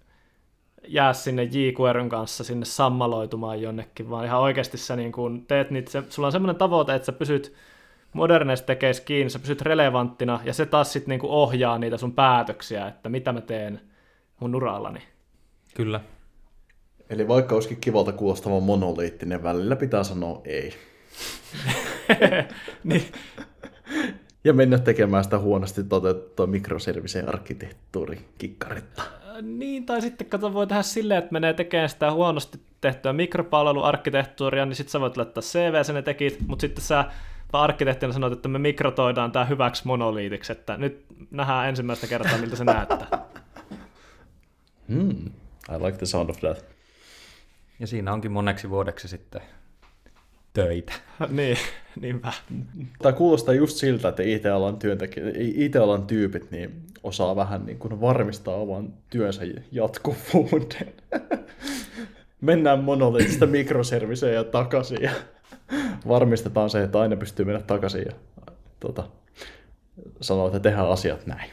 [0.89, 5.91] jää sinne jQueryn kanssa sinne sammaloitumaan jonnekin, vaan ihan oikeasti sä niin kuin teet niitä,
[5.91, 7.55] se, sulla on semmoinen tavoite, että sä pysyt
[8.13, 12.89] moderneista tekeis kiinni, sä pysyt relevanttina, ja se taas sitten niin ohjaa niitä sun päätöksiä,
[12.89, 13.81] että mitä mä teen
[14.41, 15.01] mun urallani.
[15.75, 16.01] Kyllä,
[17.13, 20.75] Eli vaikka olisikin kivalta kuulostava monoliittinen, välillä pitää sanoa ei.
[22.85, 23.05] niin.
[24.45, 29.03] Ja mennä tekemään sitä huonosti toteutettua mikroserviseen arkkitehtuuri kikkaritta.
[29.03, 34.67] Äh, niin, tai sitten kato, voi tehdä silleen, että menee tekemään sitä huonosti tehtyä mikropalveluarkkitehtuuria,
[34.67, 37.05] niin sitten sä voit laittaa CV, sen ne tekit, mutta sitten sä
[37.53, 42.65] arkkitehtina sanoit, että me mikrotoidaan tämä hyväksi monoliitiksi, että nyt nähdään ensimmäistä kertaa, miltä se
[42.65, 43.09] näyttää.
[44.89, 45.27] Hmm,
[45.71, 46.65] I like the sound of that.
[47.79, 49.41] Ja siinä onkin moneksi vuodeksi sitten
[50.53, 50.93] töitä.
[51.29, 51.57] niin,
[52.01, 52.33] niinpä.
[53.03, 58.55] Tämä kuulostaa just siltä, että IT-alan, työntekijä, IT-alan tyypit niin osaa vähän niin kuin varmistaa
[58.55, 60.93] oman työnsä jatkuvuuden.
[62.41, 65.11] Mennään monoliitista mikroserviseen ja takaisin ja
[66.09, 68.13] varmistetaan se, että aina pystyy mennä takaisin ja
[68.81, 69.05] tota,
[70.21, 71.51] sanoo, että tehdään asiat näin.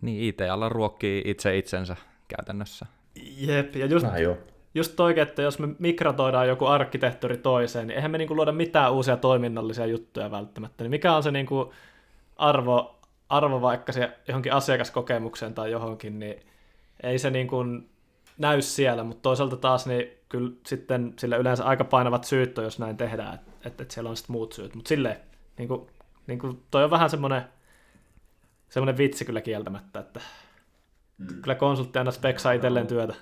[0.00, 1.96] Niin, IT-ala ruokkii itse itsensä
[2.28, 2.86] käytännössä.
[3.36, 4.38] Jep, ja just, Näin jo
[4.74, 8.92] just oikein, että jos me mikrotoidaan joku arkkitehtuuri toiseen, niin eihän me niinku luoda mitään
[8.92, 10.84] uusia toiminnallisia juttuja välttämättä.
[10.84, 11.72] Niin mikä on se niinku
[12.36, 16.36] arvo, arvo vaikka se johonkin asiakaskokemukseen tai johonkin, niin
[17.02, 17.64] ei se niinku
[18.38, 22.78] näy siellä, mutta toisaalta taas niin kyllä sitten sille yleensä aika painavat syyt on, jos
[22.78, 24.74] näin tehdään, että, että, että siellä on sitten muut syyt.
[24.74, 25.16] Mutta silleen,
[25.58, 25.86] niin kuin,
[26.26, 27.44] niin kuin, toi on vähän semmoinen,
[28.68, 30.20] semmoinen vitsi kyllä kieltämättä, että
[31.18, 31.42] mm.
[31.42, 33.14] kyllä konsultti aina speksaa itselleen työtä.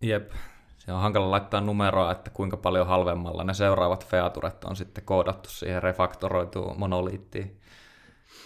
[0.00, 0.30] Jep,
[0.78, 5.50] se on hankala laittaa numeroa, että kuinka paljon halvemmalla ne seuraavat featuret on sitten koodattu
[5.50, 7.60] siihen refaktoroituun monoliittiin.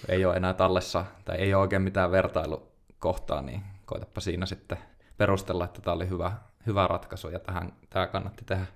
[0.09, 4.79] Ei ole enää tallessa, tai ei ole oikein mitään vertailukohtaa, niin koitapa siinä sitten
[5.17, 6.33] perustella, että tämä oli hyvä,
[6.67, 8.67] hyvä ratkaisu ja tähän, tämä kannatti tehdä.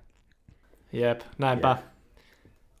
[0.93, 1.69] Jep, näinpä.
[1.69, 1.79] Jep.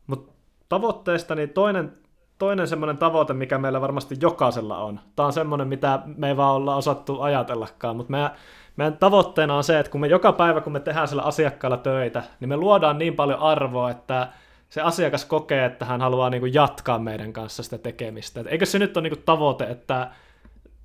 [0.07, 0.33] Mutta
[0.69, 1.93] tavoitteesta niin toinen,
[2.37, 4.99] toinen semmoinen tavoite, mikä meillä varmasti jokaisella on.
[5.15, 8.31] Tämä on semmoinen, mitä me ei vaan olla osattu ajatellakaan, mutta meidän
[8.75, 12.23] meidän tavoitteena on se, että kun me joka päivä, kun me tehdään sillä asiakkaalla töitä,
[12.39, 14.27] niin me luodaan niin paljon arvoa, että
[14.69, 18.41] se asiakas kokee, että hän haluaa niin kuin jatkaa meidän kanssa sitä tekemistä.
[18.41, 20.11] Et eikö se nyt ole niin kuin tavoite, että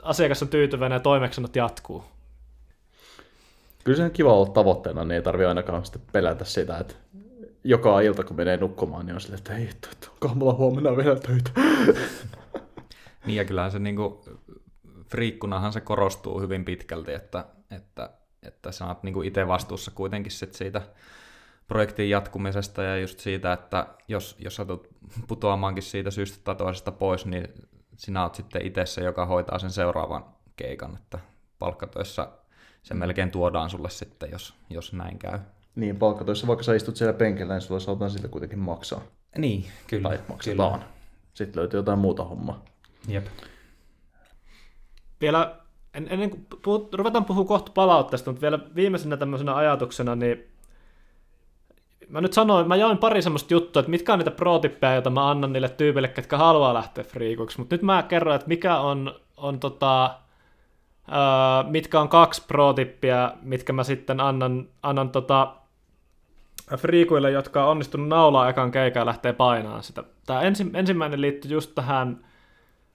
[0.02, 2.04] asiakas on tyytyväinen ja toimeksiannot jatkuu?
[3.86, 6.94] Kyllä se on kiva olla tavoitteena, niin ei tarvitse ainakaan sitten pelätä sitä, että
[7.64, 9.70] joka ilta kun menee nukkumaan, niin on silleen, että ei,
[10.12, 11.50] onkohan mulla huomenna vielä töitä.
[13.26, 14.14] niin ja kyllähän se niin kuin,
[15.10, 18.10] friikkunahan se korostuu hyvin pitkälti, että että,
[18.42, 20.82] että sä oot niin itse vastuussa kuitenkin sit siitä
[21.68, 24.88] projektin jatkumisesta ja just siitä, että jos, jos satut
[25.28, 27.48] putoamaankin siitä syystä tai toisesta pois, niin
[27.96, 30.24] sinä oot sitten itse se, joka hoitaa sen seuraavan
[30.56, 31.18] keikan, että
[31.58, 32.28] palkkatöissä
[32.86, 33.00] se mm.
[33.00, 35.38] melkein tuodaan sulle sitten, jos, jos näin käy.
[35.74, 39.00] Niin, palkkatöissä vaikka sä istut siellä penkillä, niin sulla saadaan siitä kuitenkin maksaa.
[39.38, 40.08] Niin, kyllä.
[40.08, 40.80] Tai maksetaan.
[40.80, 40.92] Kyllä.
[41.34, 42.64] Sitten löytyy jotain muuta hommaa.
[43.08, 43.26] Jep.
[45.20, 45.56] Vielä
[45.94, 50.44] en, ennen kuin puhut, ruvetaan puhumaan kohta palautteesta, mutta vielä viimeisenä tämmöisenä ajatuksena, niin
[52.08, 54.60] mä nyt sanoin, mä jaoin pari semmoista juttua, että mitkä on niitä pro
[54.94, 58.78] joita mä annan niille tyypille, ketkä haluaa lähteä friikuksi, mutta nyt mä kerron, että mikä
[58.78, 60.18] on, on tota,
[61.08, 62.74] uh, mitkä on kaksi pro
[63.42, 65.56] mitkä mä sitten annan, annan tota,
[66.76, 70.04] friikuille, jotka on onnistunut naulaa ekan keikaa ja lähtee painaa sitä.
[70.26, 72.26] Tämä ensi, ensimmäinen liittyy just tähän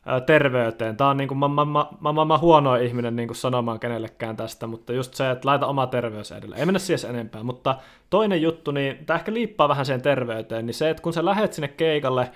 [0.07, 0.97] ä, terveyteen.
[0.97, 4.37] Tämä on niin kuin, mä, mä, mä, mä, mä huono ihminen niin kuin sanomaan kenellekään
[4.37, 6.55] tästä, mutta just se, että laita oma terveys edelle.
[6.55, 7.75] Ei mennä siis enempää, mutta
[8.09, 11.53] toinen juttu, niin tämä ehkä liippaa vähän sen terveyteen, niin se, että kun sä lähet
[11.53, 12.31] sinne keikalle,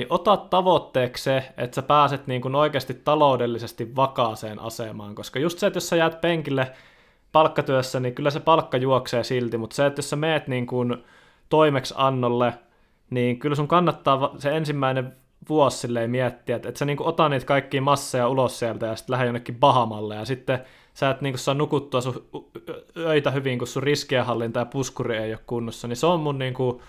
[0.00, 5.58] niin ota tavoitteeksi se, että sä pääset niin kuin oikeasti taloudellisesti vakaaseen asemaan, koska just
[5.58, 6.72] se, että jos sä jäät penkille
[7.32, 10.96] palkkatyössä, niin kyllä se palkka juoksee silti, mutta se, että jos sä meet niin kuin
[11.48, 12.54] toimeksi annolle,
[13.10, 15.12] niin kyllä sun kannattaa se ensimmäinen
[15.48, 19.26] vuosi miettiä, että et sä niinku ota niitä kaikkia masseja ulos sieltä ja sitten lähde
[19.26, 20.58] jonnekin Bahamalle ja sitten
[20.94, 22.26] sä et niinku saa nukuttua sun
[22.96, 26.82] öitä hyvin, kun sun riskienhallinta ja puskuri ei ole kunnossa, niin se on mun niinku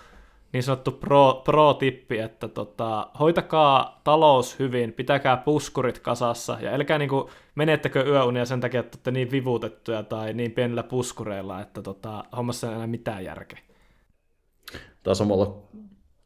[0.52, 7.30] niin sanottu pro, pro-tippi, että tota, hoitakaa talous hyvin, pitäkää puskurit kasassa ja älkää niinku
[7.54, 12.68] menettäkö yöunia sen takia, että olette niin vivutettuja tai niin pienillä puskureilla, että tota, hommassa
[12.68, 13.58] ei enää mitään järkeä.
[15.02, 15.62] Tämä samalla,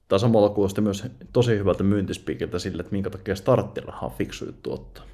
[0.08, 4.72] tämä samalla kuulosti myös tosi hyvältä myyntispiikiltä sille, että minkä takia starttiraha on fiksu juttu
[4.72, 5.04] ottaa.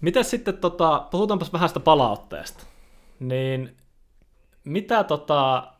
[0.00, 2.64] Miten sitten, tota, puhutaanpas vähän sitä palautteesta,
[3.20, 3.76] niin
[4.64, 5.72] mitä tota,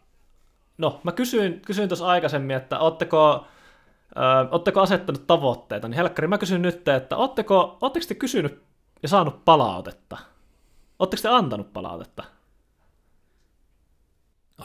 [0.80, 3.46] no mä kysyin, kysyin tuossa aikaisemmin, että ootteko,
[4.16, 8.62] ö, ootteko asettanut tavoitteita, niin Helkkari, mä kysyn nyt, että ootteko, ootteko te kysynyt
[9.02, 10.18] ja saanut palautetta?
[10.98, 12.24] Ootteko te antanut palautetta?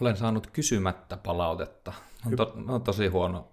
[0.01, 1.93] Olen saanut kysymättä palautetta.
[2.25, 3.51] On, to, on tosi huono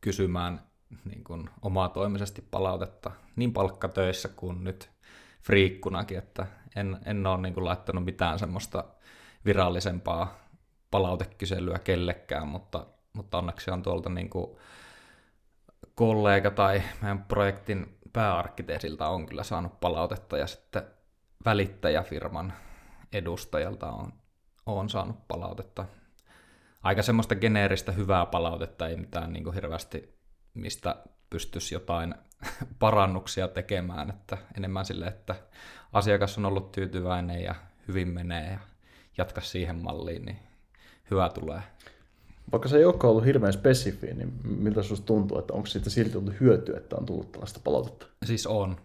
[0.00, 0.60] kysymään
[1.04, 4.90] niin kuin omatoimisesti palautetta niin palkkatöissä kuin nyt
[5.42, 8.84] friikkunakin, että en, en ole niin kuin laittanut mitään semmoista
[9.44, 10.47] virallisempaa
[10.90, 14.56] palautekyselyä kellekään, mutta, mutta onneksi on tuolta niin kuin
[15.94, 20.82] kollega tai meidän projektin pääarkkitehdiltä on kyllä saanut palautetta ja sitten
[21.44, 22.52] välittäjäfirman
[23.12, 24.12] edustajalta on,
[24.66, 25.84] on saanut palautetta.
[26.82, 30.18] Aika semmoista geneeristä hyvää palautetta, ei mitään niin kuin hirveästi
[30.58, 30.96] mistä
[31.30, 32.14] pystyisi jotain
[32.78, 35.34] parannuksia tekemään, että enemmän sille, että
[35.92, 37.54] asiakas on ollut tyytyväinen ja
[37.88, 38.58] hyvin menee ja
[39.18, 40.38] jatka siihen malliin, niin
[41.10, 41.62] hyvä tulee.
[42.52, 46.18] Vaikka se ei olekaan ollut hirveän spesifiä, niin miltä sinusta tuntuu, että onko siitä silti
[46.18, 48.06] ollut hyötyä, että on tullut tällaista palautetta?
[48.24, 48.76] Siis on.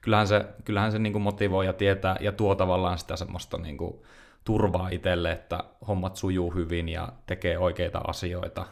[0.00, 3.76] Kyllähän se, kyllähän se niin kuin motivoi ja tietää ja tuo tavallaan sitä semmoista niin
[3.76, 4.02] kuin
[4.44, 8.66] turvaa itselle, että hommat sujuu hyvin ja tekee oikeita asioita.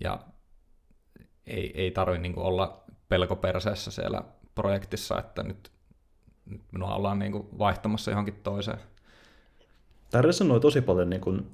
[0.00, 0.18] Ja
[1.46, 4.22] ei, ei tarvitse niin olla pelkoperseessä siellä
[4.54, 5.70] projektissa, että nyt,
[6.46, 8.78] nyt minua ollaan niin kuin vaihtamassa johonkin toiseen.
[10.10, 11.50] Tämä resonoi tosi paljon niin kuin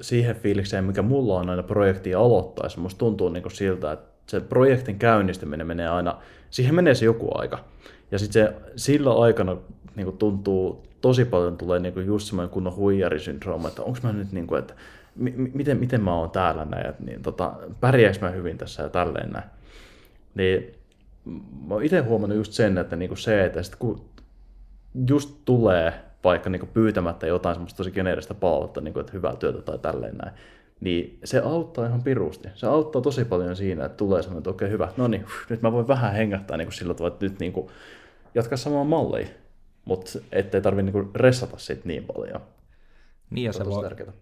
[0.00, 2.80] siihen fiilikseen, mikä mulla on aina projektia aloittaessa.
[2.80, 6.18] Musta tuntuu niin kuin siltä, että se projektin käynnistyminen menee aina,
[6.50, 7.64] siihen menee se joku aika.
[8.10, 9.56] Ja sitten se sillä aikana
[9.96, 14.12] niin kuin tuntuu, tosi paljon tulee niin kuin just semmoinen kunnon huijarisyndrooma, että onko mä
[14.12, 14.74] nyt, niin kuin, että
[15.16, 18.88] m- miten, miten mä oon täällä näin, että niin, tota, pärjääks mä hyvin tässä ja
[18.88, 19.50] tälleen näin.
[20.34, 20.74] Niin
[21.68, 24.04] mä oon itse huomannut just sen, että niin kuin se, että sit kun
[25.08, 29.36] just tulee vaikka niin kuin pyytämättä jotain semmoista tosi geneeristä palautetta, niin kuin, että hyvää
[29.36, 30.34] työtä tai tälleen näin,
[30.80, 32.48] niin se auttaa ihan pirusti.
[32.54, 35.62] Se auttaa tosi paljon siinä, että tulee semmoinen, että okei okay, hyvä, no niin, nyt
[35.62, 37.68] mä voin vähän hengähtää niin kuin sillä tavalla, että nyt niin kuin,
[38.34, 39.26] jatkaa samaa mallia,
[39.84, 42.40] mutta ettei tarvitse niin ressata siitä niin paljon.
[43.30, 44.12] Niin ja se, se voi, tärkeää.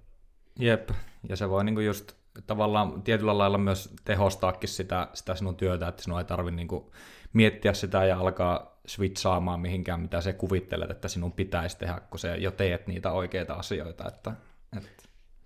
[0.59, 0.91] Jep,
[1.29, 2.13] ja se voi niinku just
[2.47, 6.93] tavallaan tietyllä lailla myös tehostaakin sitä, sitä sinun työtä, että sinun ei tarvitse niinku
[7.33, 12.37] miettiä sitä ja alkaa switchaamaan mihinkään, mitä se kuvittelet, että sinun pitäisi tehdä, kun se
[12.37, 14.09] jo teet niitä oikeita asioita.
[14.09, 14.33] Että,
[14.77, 14.91] että...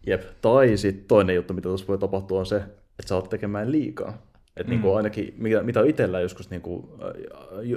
[0.06, 3.72] Jep, tai sitten toinen juttu, mitä tuossa voi tapahtua, on se, että sä oot tekemään
[3.72, 4.18] liikaa.
[4.56, 4.90] Et niinku mm.
[4.90, 6.86] niin ainakin, mitä, mitä itsellä joskus, niin kuin,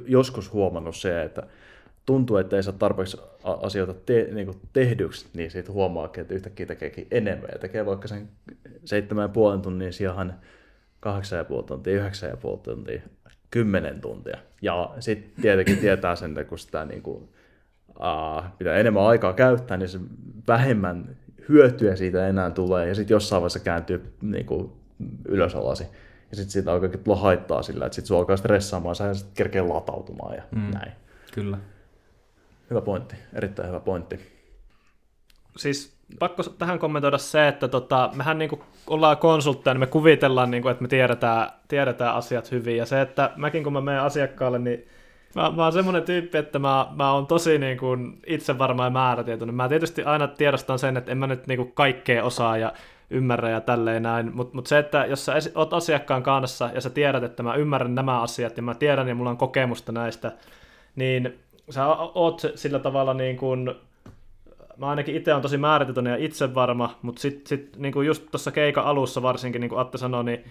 [0.08, 1.43] joskus huomannut se, että
[2.06, 6.65] tuntuu, että ei saa tarpeeksi asioita te, niin kuin tehdyksi, niin siitä huomaakin, että yhtäkkiä
[6.65, 7.49] tekeekin enemmän.
[7.51, 8.30] Ja tekee vaikka sen
[8.86, 10.34] seitsemän ja puolen tunnin sijaan
[10.99, 13.01] kahdeksan ja puoli tuntia, yhdeksän ja puoli tuntia,
[13.51, 14.38] kymmenen tuntia.
[14.62, 17.29] Ja sitten tietenkin tietää sen, että kun sitä niin kuin,
[17.89, 19.99] uh, mitä enemmän aikaa käyttää, niin se
[20.47, 21.15] vähemmän
[21.49, 22.88] hyötyä siitä enää tulee.
[22.88, 24.71] Ja sitten jossain vaiheessa kääntyy niin kuin,
[25.27, 25.84] ylös alasi.
[26.31, 29.62] Ja sitten siitä alkaa tulla haittaa sillä, että sitten sun alkaa stressaamaan, sä sitten kerkee
[29.62, 30.91] latautumaan ja mm, näin.
[31.34, 31.58] Kyllä.
[32.69, 34.19] Hyvä pointti, erittäin hyvä pointti.
[35.58, 40.67] Siis pakko tähän kommentoida se, että tota, mehän niinku ollaan konsultteja, niin me kuvitellaan, niinku,
[40.69, 42.77] että me tiedetään, tiedetään asiat hyvin.
[42.77, 44.87] Ja se, että mäkin kun mä menen asiakkaalle, niin
[45.35, 47.97] mä, mä oon semmoinen tyyppi, että mä, mä oon tosi niinku
[48.27, 49.56] itse varma ja määrätietoinen.
[49.56, 52.73] Mä tietysti aina tiedostan sen, että en mä nyt niinku kaikkea osaa ja
[53.10, 56.89] ymmärrä ja tälleen näin, mutta mut se, että jos sä oot asiakkaan kanssa ja sä
[56.89, 60.31] tiedät, että mä ymmärrän nämä asiat ja mä tiedän ja mulla on kokemusta näistä,
[60.95, 61.39] niin
[61.69, 63.75] sä oot sillä tavalla niin kuin,
[64.78, 68.86] mä ainakin itse on tosi määriteltynyt ja itsevarma, mutta sitten sit, niinku just tuossa keikan
[68.86, 70.46] alussa varsinkin, niin kuin Atte sanoi, niin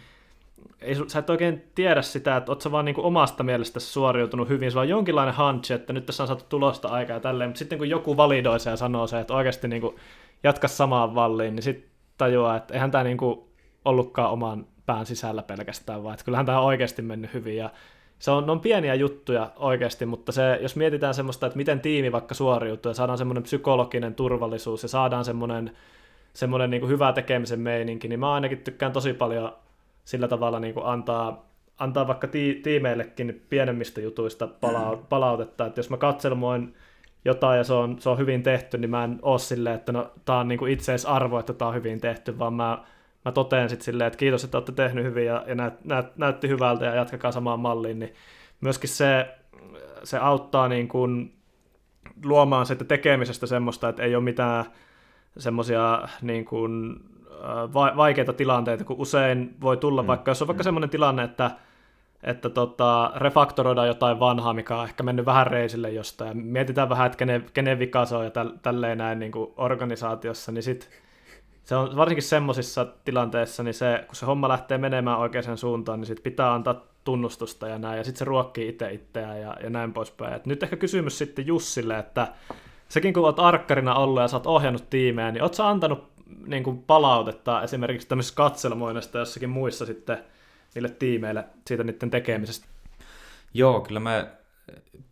[0.81, 4.73] ei, sä et oikein tiedä sitä, että oot sä vaan niinku omasta mielestä suoriutunut hyvin,
[4.73, 7.79] se on jonkinlainen hunch, että nyt tässä on saatu tulosta aikaa ja tälleen, mutta sitten
[7.79, 9.95] kun joku validoi se ja sanoo se, että oikeasti niinku
[10.43, 13.49] jatka samaan valliin, niin sitten tajuaa, että eihän tämä niinku
[13.85, 17.71] ollutkaan oman pään sisällä pelkästään, vaan että kyllähän tämä on oikeasti mennyt hyvin ja
[18.19, 22.35] se on, on pieniä juttuja oikeasti, mutta se, jos mietitään semmoista, että miten tiimi vaikka
[22.35, 25.71] suoriutuu ja saadaan semmoinen psykologinen turvallisuus ja saadaan semmoinen,
[26.35, 29.53] semmoinen niin kuin hyvä tekemisen meininki, niin mä ainakin tykkään tosi paljon
[30.05, 31.49] sillä tavalla niin kuin antaa,
[31.79, 36.75] antaa vaikka ti- tiimeillekin pienemmistä jutuista pala- palautetta, että jos mä katselmoin
[37.25, 40.11] jotain ja se on, se on hyvin tehty, niin mä en oo silleen, että no,
[40.25, 42.85] tää on niin itseisarvo, että tää on hyvin tehty, vaan mä
[43.25, 46.49] mä totean sitten silleen, että kiitos, että olette tehnyt hyvin ja, ja näyt, näyt, näytti
[46.49, 48.15] hyvältä ja jatkakaa samaan malliin, niin
[48.61, 49.35] myöskin se,
[50.05, 51.35] se auttaa niin kuin
[52.25, 54.65] luomaan sitten tekemisestä semmoista, että ei ole mitään
[55.39, 57.01] semmoisia niin kuin,
[57.75, 60.07] vaikeita tilanteita, kun usein voi tulla mm.
[60.07, 60.65] vaikka, jos on vaikka mm.
[60.65, 61.51] semmoinen tilanne, että
[62.23, 67.07] että tota, refaktoroidaan jotain vanhaa, mikä on ehkä mennyt vähän reisille jostain, ja mietitään vähän,
[67.07, 68.31] että kenen, kenen vika se on ja
[68.63, 70.89] tälleen näin niin kuin organisaatiossa, niin sitten
[71.65, 76.07] se on varsinkin semmoisissa tilanteissa, niin se, kun se homma lähtee menemään oikeaan suuntaan, niin
[76.07, 79.93] sit pitää antaa tunnustusta ja näin, ja sitten se ruokkii itse itseään ja, ja näin
[79.93, 80.35] poispäin.
[80.35, 82.29] Et nyt ehkä kysymys sitten Jussille, että
[82.89, 86.13] sekin kun olet arkkarina ollut ja sä oot ohjannut tiimeä, niin oot sä antanut
[86.47, 90.19] niin kuin palautetta esimerkiksi tämmöisessä katselmoinnista jossakin muissa sitten
[90.75, 92.67] niille tiimeille siitä niiden tekemisestä?
[93.55, 94.27] Joo, kyllä mä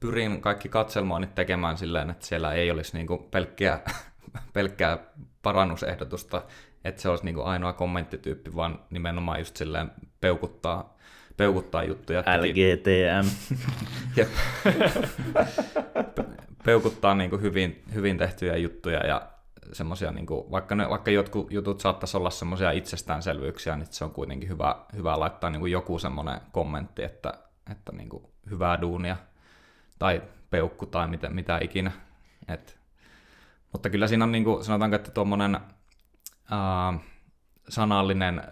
[0.01, 3.81] pyrin kaikki katselmoinnit tekemään silleen, että siellä ei olisi niin kuin pelkkiä,
[4.55, 4.99] pelkkää
[5.43, 6.43] parannusehdotusta,
[6.85, 9.91] että se olisi niin kuin ainoa kommenttityyppi, vaan nimenomaan just silleen
[10.21, 10.97] peukuttaa,
[11.37, 12.21] peukuttaa juttuja.
[12.21, 13.55] LGTM.
[14.17, 14.27] ja
[16.65, 19.33] peukuttaa niin kuin hyvin, hyvin tehtyjä juttuja ja
[19.73, 24.11] semmoisia, niin kuin, vaikka, ne, vaikka jotkut jutut saattaisi olla semmoisia itsestäänselvyyksiä, niin se on
[24.11, 27.35] kuitenkin hyvä, hyvä laittaa niin kuin joku semmoinen kommentti, että,
[27.71, 29.17] että niin kuin hyvää duunia
[29.99, 31.93] tai peukku tai mitä, mitä ikinä.
[32.49, 32.82] Et
[33.73, 37.01] mutta kyllä siinä on, niin kuin, sanotaanko, että tuommoinen uh,
[37.69, 38.43] sanallinen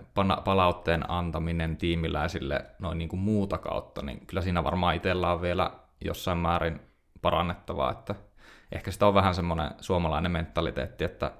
[0.44, 5.70] palautteen antaminen tiimiläisille noin niin kuin muuta kautta, niin kyllä siinä varmaan itsellä on vielä
[6.04, 6.80] jossain määrin
[7.22, 8.14] parannettavaa, että
[8.72, 11.32] ehkä sitä on vähän semmoinen suomalainen mentaliteetti, että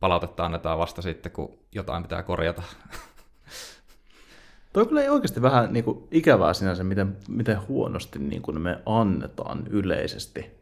[0.00, 2.62] palautetta annetaan vasta sitten, kun jotain pitää korjata.
[4.72, 8.80] Toi kyllä ei oikeasti vähän niin kuin, ikävää sinänsä, miten, miten huonosti niin kuin me
[8.86, 10.56] annetaan yleisesti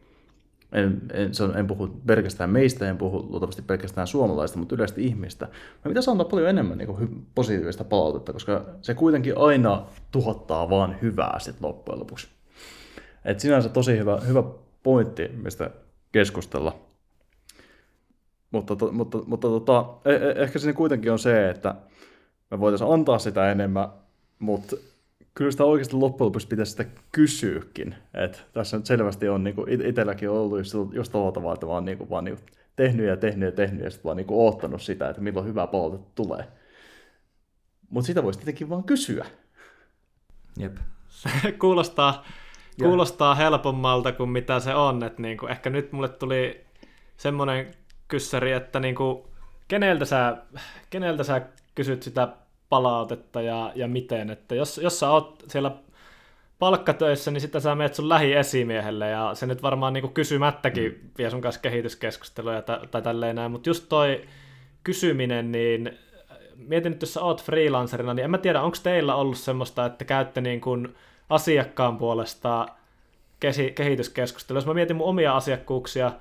[0.74, 5.48] en, en, en puhu pelkästään meistä, en puhu luultavasti pelkästään suomalaista, mutta yleisesti ihmistä.
[5.84, 10.96] Me pitäisi antaa paljon enemmän niin kuin, positiivista palautetta, koska se kuitenkin aina tuottaa vaan
[11.02, 12.28] hyvää sitten loppujen lopuksi.
[13.24, 14.42] Et sinänsä tosi hyvä, hyvä
[14.82, 15.70] pointti, mistä
[16.12, 16.76] keskustella.
[18.50, 21.74] Mutta, to, mutta, mutta tota, eh, ehkä siinä kuitenkin on se, että
[22.50, 23.88] me voitaisiin antaa sitä enemmän,
[24.38, 24.76] mutta
[25.34, 27.94] kyllä sitä oikeasti loppujen lopuksi pitäisi sitä kysyäkin.
[28.14, 31.84] että tässä nyt selvästi on niin kuin itselläkin ollut just, just tuolla tavalla, että vaan,
[31.84, 34.40] niin kuin, vaan niin kuin tehnyt ja tehnyt ja tehnyt ja sitten vaan niin kuin
[34.40, 36.44] oottanut sitä, että milloin hyvää palautetta tulee.
[37.90, 39.26] Mutta sitä voisi tietenkin vaan kysyä.
[40.56, 40.76] Jep.
[41.08, 42.24] Se kuulostaa,
[42.78, 45.04] kuulostaa helpommalta kuin mitä se on.
[45.04, 46.64] Että niin kuin, ehkä nyt mulle tuli
[47.16, 47.74] semmoinen
[48.08, 49.22] kyssäri, että niin kuin,
[49.68, 50.36] keneltä, sä,
[50.90, 51.42] keneltä sä
[51.74, 52.28] kysyt sitä
[52.74, 54.30] palautetta ja, ja miten.
[54.30, 55.70] Että jos, jos sä oot siellä
[56.58, 61.10] palkkatöissä, niin sitten sä menet sun lähiesimiehelle ja se nyt varmaan niin kuin kysymättäkin mm.
[61.18, 63.50] vie sun kanssa kehityskeskusteluja tai, tai tälleen näin.
[63.50, 64.24] Mutta just toi
[64.84, 65.98] kysyminen, niin
[66.56, 70.04] mietin nyt, jos sä oot freelancerina, niin en mä tiedä, onko teillä ollut semmoista, että
[70.04, 70.94] käytte niin kuin
[71.30, 72.68] asiakkaan puolesta
[73.74, 74.58] kehityskeskustelua.
[74.58, 76.12] Jos mä mietin mun omia asiakkuuksia,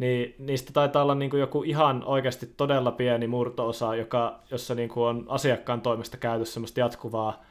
[0.00, 4.88] niin niistä taitaa olla niin kuin joku ihan oikeasti todella pieni murtoosa, joka, jossa niin
[4.88, 7.44] kuin on asiakkaan toimesta käyty semmoista jatkuvaa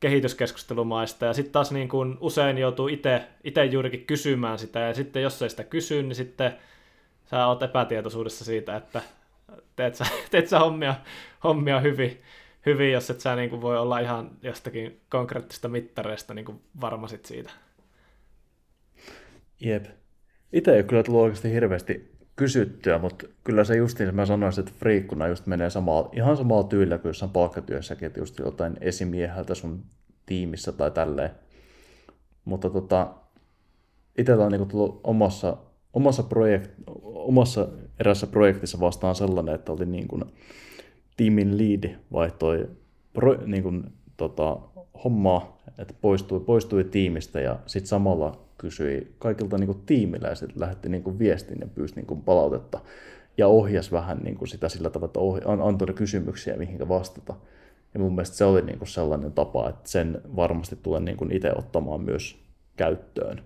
[0.00, 2.88] kehityskeskustelumaista, ja sitten taas niin kuin usein joutuu
[3.44, 6.56] itse juurikin kysymään sitä, ja sitten jos ei sitä kysy, niin sitten
[7.30, 9.02] sä oot epätietoisuudessa siitä, että
[9.76, 10.94] teet sä, teet sä hommia,
[11.44, 12.22] hommia hyvin,
[12.66, 17.08] hyvin, jos et sä niin kuin voi olla ihan jostakin konkreettista mittareista niin kuin varma
[17.08, 17.50] sit siitä.
[19.60, 20.03] Jep.
[20.54, 24.74] Itse ei ole kyllä tullut oikeasti hirveästi kysyttyä, mutta kyllä se justiin, mä sanoisin, että
[24.78, 29.84] friikkuna just menee samaa, ihan samalla tyylillä kuin jossain palkkatyössäkin, että just jotain esimieheltä sun
[30.26, 31.30] tiimissä tai tälleen.
[32.44, 33.14] Mutta tota,
[34.18, 35.56] itsellä on niinku tullut omassa,
[35.92, 36.70] omassa, projekt,
[37.04, 37.68] omassa
[38.00, 40.22] erässä projektissa vastaan sellainen, että oli niin kuin
[41.16, 42.68] tiimin lead vaihtoi
[43.12, 43.84] pro, niin kuin,
[44.16, 44.58] tota,
[45.04, 51.58] hommaa, että poistui, poistui tiimistä ja sitten samalla kysyi kaikilta niin tiimiläisiltä, lähetti niin viestin
[51.60, 52.80] ja pyysi niin palautetta.
[53.38, 57.34] ja ohjas vähän niin kuin sitä sillä tavalla, että ohja, antoi kysymyksiä, mihin vastata.
[57.94, 61.32] Ja mun mielestä se oli niin kuin sellainen tapa, että sen varmasti tulen niin kuin
[61.32, 62.38] itse ottamaan myös
[62.76, 63.42] käyttöön.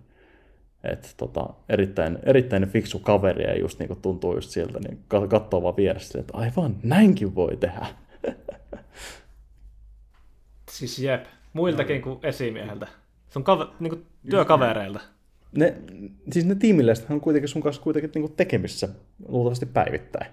[0.84, 5.62] Et tota, erittäin, erittäin fiksu kaveri ja just niin kuin tuntuu just sieltä, niin katsoo
[5.62, 7.86] vaan vieressä, että aivan näinkin voi tehdä.
[10.70, 12.86] Siis jep, muiltakin kuin esimieheltä.
[13.30, 15.00] Se on kave, niin kuin työkavereilta.
[15.52, 15.74] Ne,
[16.32, 18.88] siis ne tiimiläiset on kuitenkin sun kanssa kuitenkin niin kuin tekemissä
[19.28, 20.26] luultavasti päivittäin.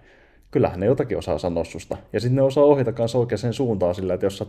[0.51, 1.97] Kyllähän ne jotakin osaa sanoa susta.
[2.13, 4.45] Ja sitten ne osaa ohjata kanssa oikeaan suuntaan sillä, että jos sä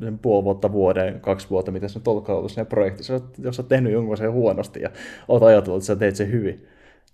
[0.00, 3.68] sen puoli vuotta, vuoden, kaksi vuotta, mitä sä nyt ollut siinä projektissa, jos sä oot
[3.68, 4.90] tehnyt jonkun sen huonosti ja
[5.28, 6.66] oot ajatellut, että sä teet sen hyvin,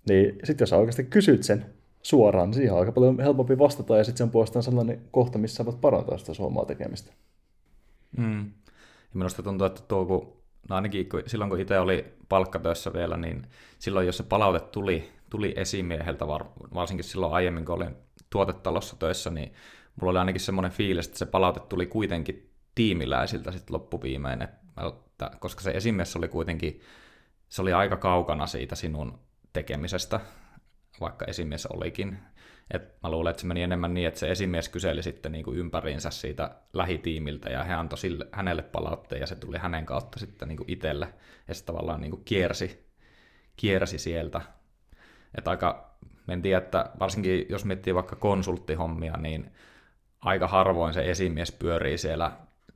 [0.09, 1.65] niin sitten jos sä oikeasti kysyt sen
[2.01, 5.55] suoraan, niin siihen on aika paljon helpompi vastata ja sitten sen puolestaan sellainen kohta, missä
[5.55, 7.13] sä voit parantaa sitä suomaa tekemistä.
[8.17, 8.39] Mm.
[8.39, 13.17] Ja minusta tuntuu, että tuo, kun, no ainakin kun, silloin kun itse oli palkkatöissä vielä,
[13.17, 13.47] niin
[13.79, 17.95] silloin jos se palaute tuli, tuli esimieheltä, var, varsinkin silloin aiemmin, kun olin
[18.29, 19.53] tuotetalossa töissä, niin
[20.01, 25.61] mulla oli ainakin semmoinen fiilis, että se palaute tuli kuitenkin tiimiläisiltä sitten loppuviimein, että, koska
[25.61, 26.81] se esimies oli kuitenkin,
[27.49, 29.19] se oli aika kaukana siitä sinun
[29.53, 30.19] tekemisestä,
[31.01, 32.17] vaikka esimies olikin.
[32.71, 35.57] Et mä luulen, että se meni enemmän niin, että se esimies kyseli sitten niin kuin
[35.57, 40.47] ympäriinsä siitä lähitiimiltä ja he antoi sille, hänelle palautteen ja se tuli hänen kautta sitten
[40.47, 41.13] niin kuin itselle
[41.47, 42.85] ja se tavallaan niin kuin kiersi,
[43.57, 44.41] kiersi sieltä.
[45.37, 45.97] Että aika,
[46.27, 49.51] en tiedä, että varsinkin jos miettii vaikka konsulttihommia, niin
[50.21, 52.31] aika harvoin se esimies pyörii siellä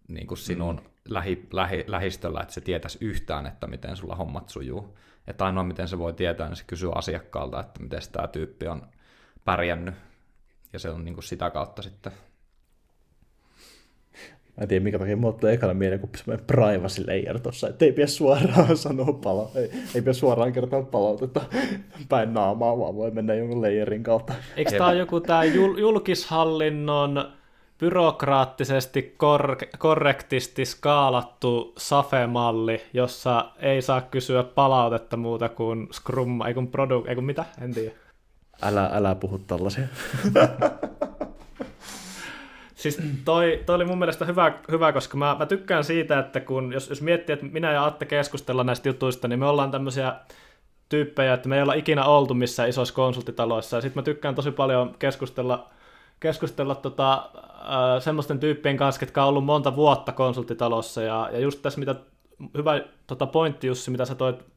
[0.08, 0.90] niin kuin sinun mm.
[1.10, 4.98] lähi, lähi, lähistöllä, että se tietäisi yhtään, että miten sulla hommat sujuu.
[5.28, 8.88] Että ainoa miten se voi tietää, niin se kysyy asiakkaalta, että miten tämä tyyppi on
[9.48, 9.95] pärjännyt.
[10.74, 12.12] Ja se on niin kuin sitä kautta sitten.
[14.58, 17.86] Mä en tiedä, mikä takia mulla tulee ekana mieleen, kun semmoinen privacy layer tossa, että
[17.86, 21.41] ei pidä suoraan sanoa pala, ei, ei pidä suoraan kertoa palautetta
[22.10, 24.34] päin naamaa, vaan voi mennä jonkun layerin kautta.
[24.58, 27.32] Eikö tämä joku tämä jul- julkishallinnon
[27.80, 36.68] byrokraattisesti kor- korrektisti skaalattu SAFE-malli, jossa ei saa kysyä palautetta muuta kuin Scrum, ei kun
[36.68, 38.07] product, ei kun mitä, en tiedä.
[38.62, 39.88] Älä, älä puhu tällaisia.
[42.76, 46.74] siis toi, toi oli mun mielestä hyvä, hyvä koska mä, mä tykkään siitä, että kun,
[46.74, 50.16] jos, jos miettii, että minä ja Atte keskustella näistä jutuista, niin me ollaan tämmöisiä
[50.89, 53.78] tyyppejä, että me ei olla ikinä oltu missään isoissa konsulttitaloissa.
[53.78, 55.70] Ja sitten mä tykkään tosi paljon keskustella,
[56.20, 61.01] keskustella tota, äh, semmoisten tyyppien kanssa, jotka on ollut monta vuotta konsulttitalossa.
[61.01, 61.95] Ja, ja just tässä, mitä
[62.58, 64.57] hyvä tota pointti Jussi, mitä sä toit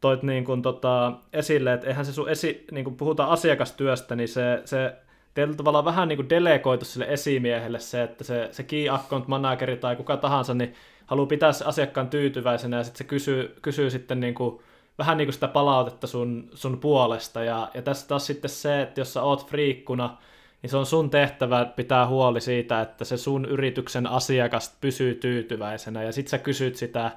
[0.00, 4.28] toit niin kuin, tota, esille, että eihän se sun esi, niin kuin puhutaan asiakastyöstä, niin
[4.28, 4.96] se, se
[5.34, 9.76] teillä tavallaan vähän niin kuin delegoitu sille esimiehelle se, että se, se key account manageri
[9.76, 10.74] tai kuka tahansa, niin
[11.06, 14.60] haluaa pitää se asiakkaan tyytyväisenä ja sitten se kysyy, kysyy sitten niin kuin,
[14.98, 17.44] vähän niin kuin sitä palautetta sun, sun puolesta.
[17.44, 20.16] Ja, ja tässä taas sitten se, että jos sä oot friikkuna,
[20.62, 26.02] niin se on sun tehtävä pitää huoli siitä, että se sun yrityksen asiakas pysyy tyytyväisenä.
[26.02, 27.10] Ja sitten sä kysyt sitä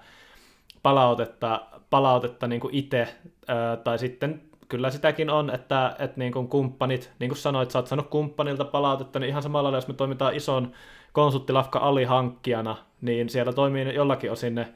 [0.84, 3.16] palautetta, palautetta niin kuin itse,
[3.84, 7.88] tai sitten kyllä sitäkin on, että, että niin kuin kumppanit, niin kuin sanoit, sä oot
[7.88, 10.72] saanut kumppanilta palautetta, niin ihan samalla jos me toimitaan ison
[11.14, 14.74] konsulttilafka alihankkijana, niin siellä toimii jollakin osin ne,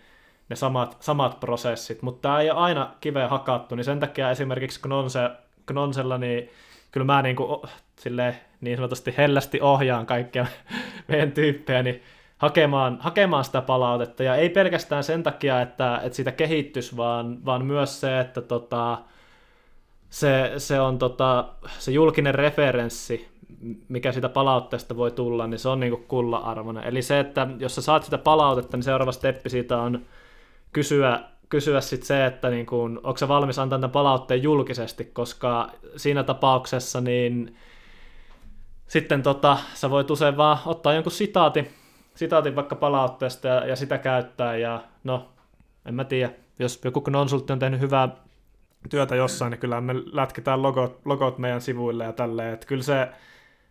[0.50, 4.82] ne samat, samat prosessit, mutta tämä ei ole aina kiveen hakattu, niin sen takia esimerkiksi
[4.82, 5.30] Knonse,
[5.66, 6.50] Knonsella, niin
[6.92, 7.62] kyllä mä niin, kuin,
[7.96, 10.46] silleen, niin sanotusti hellästi ohjaan kaikkia
[11.08, 12.04] meidän tyyppejä, niin
[12.38, 17.66] hakemaan, hakemaan sitä palautetta, ja ei pelkästään sen takia, että, että siitä kehittyisi, vaan, vaan
[17.66, 18.98] myös se, että tota,
[20.10, 21.46] se, se on tota,
[21.80, 23.28] se julkinen referenssi,
[23.88, 26.84] mikä sitä palautteesta voi tulla, niin se on niinku kulla-arvoinen.
[26.84, 30.02] Eli se, että jos sä saat sitä palautetta, niin seuraava steppi siitä on
[30.74, 31.20] kysyä,
[31.50, 37.02] kysyä sit se, että niinku, onko se valmis antaa tämän palautteen julkisesti, koska siinä tapauksessa
[37.02, 37.56] niin
[38.88, 41.68] sitten tota, sä voit usein vaan ottaa jonkun sitaatin,
[42.16, 45.30] sitaatin vaikka palautteesta ja, ja sitä käyttää, ja no,
[45.86, 48.10] en mä tiedä, jos joku konsultti on tehnyt hyvää
[48.90, 53.08] työtä jossain, niin kyllä me lätketään logot, logot meidän sivuille ja tälleen, että kyllä se,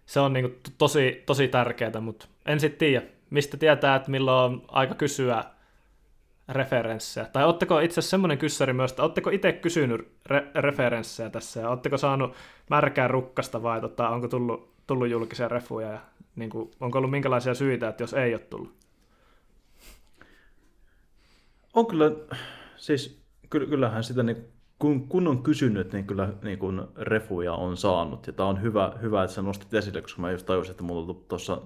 [0.07, 4.63] se on niin tosi, tosi tärkeää, mutta en sitten tiedä, mistä tietää, että milloin on
[4.69, 5.45] aika kysyä
[6.49, 7.27] referenssejä.
[7.33, 11.61] Tai otteko itse asiassa semmoinen kyssäri myös, että otteko itse kysynyt re- referenssejä tässä?
[11.61, 12.35] Ja otteko saanut
[12.71, 15.99] märkää rukkasta vai tota, onko tullut, tullut julkisia refuja ja
[16.37, 18.74] niin kuin, onko ollut minkälaisia syitä, että jos ei ole tullut?
[21.74, 22.12] On kyllä,
[22.76, 28.26] siis kyllähän sitä niin kun, kun on kysynyt, niin kyllä niin kun refuja on saanut.
[28.26, 31.12] Ja tämä on hyvä, hyvä, että sä nostit esille, koska mä just tajusin, että mulla
[31.12, 31.62] on tuossa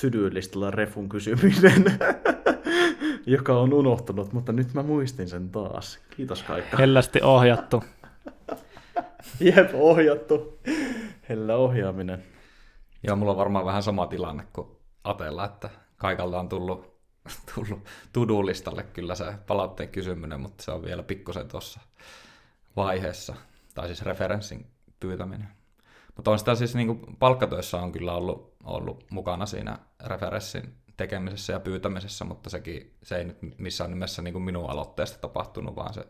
[0.00, 1.84] to-do-listalla refun kysyminen,
[3.26, 5.98] joka on unohtunut, mutta nyt mä muistin sen taas.
[6.16, 6.76] Kiitos Kaikka.
[6.76, 7.84] Hellästi ohjattu.
[9.40, 10.58] Jep, ohjattu.
[11.28, 12.22] Hellä ohjaaminen.
[13.02, 14.68] Joo, mulla on varmaan vähän sama tilanne kuin
[15.04, 17.00] Atella, että kaikalta on tullut,
[17.54, 21.80] tullut tudulistalle kyllä se palautteen kysyminen, mutta se on vielä pikkusen tuossa
[22.76, 23.34] vaiheessa,
[23.74, 24.66] tai siis referenssin
[25.00, 25.48] pyytäminen.
[26.16, 31.52] Mutta on sitä siis niin kuin palkkatöissä on kyllä ollut, ollut mukana siinä referenssin tekemisessä
[31.52, 35.94] ja pyytämisessä, mutta sekin, se ei nyt missään nimessä niin kuin minun aloitteesta tapahtunut, vaan
[35.94, 36.06] se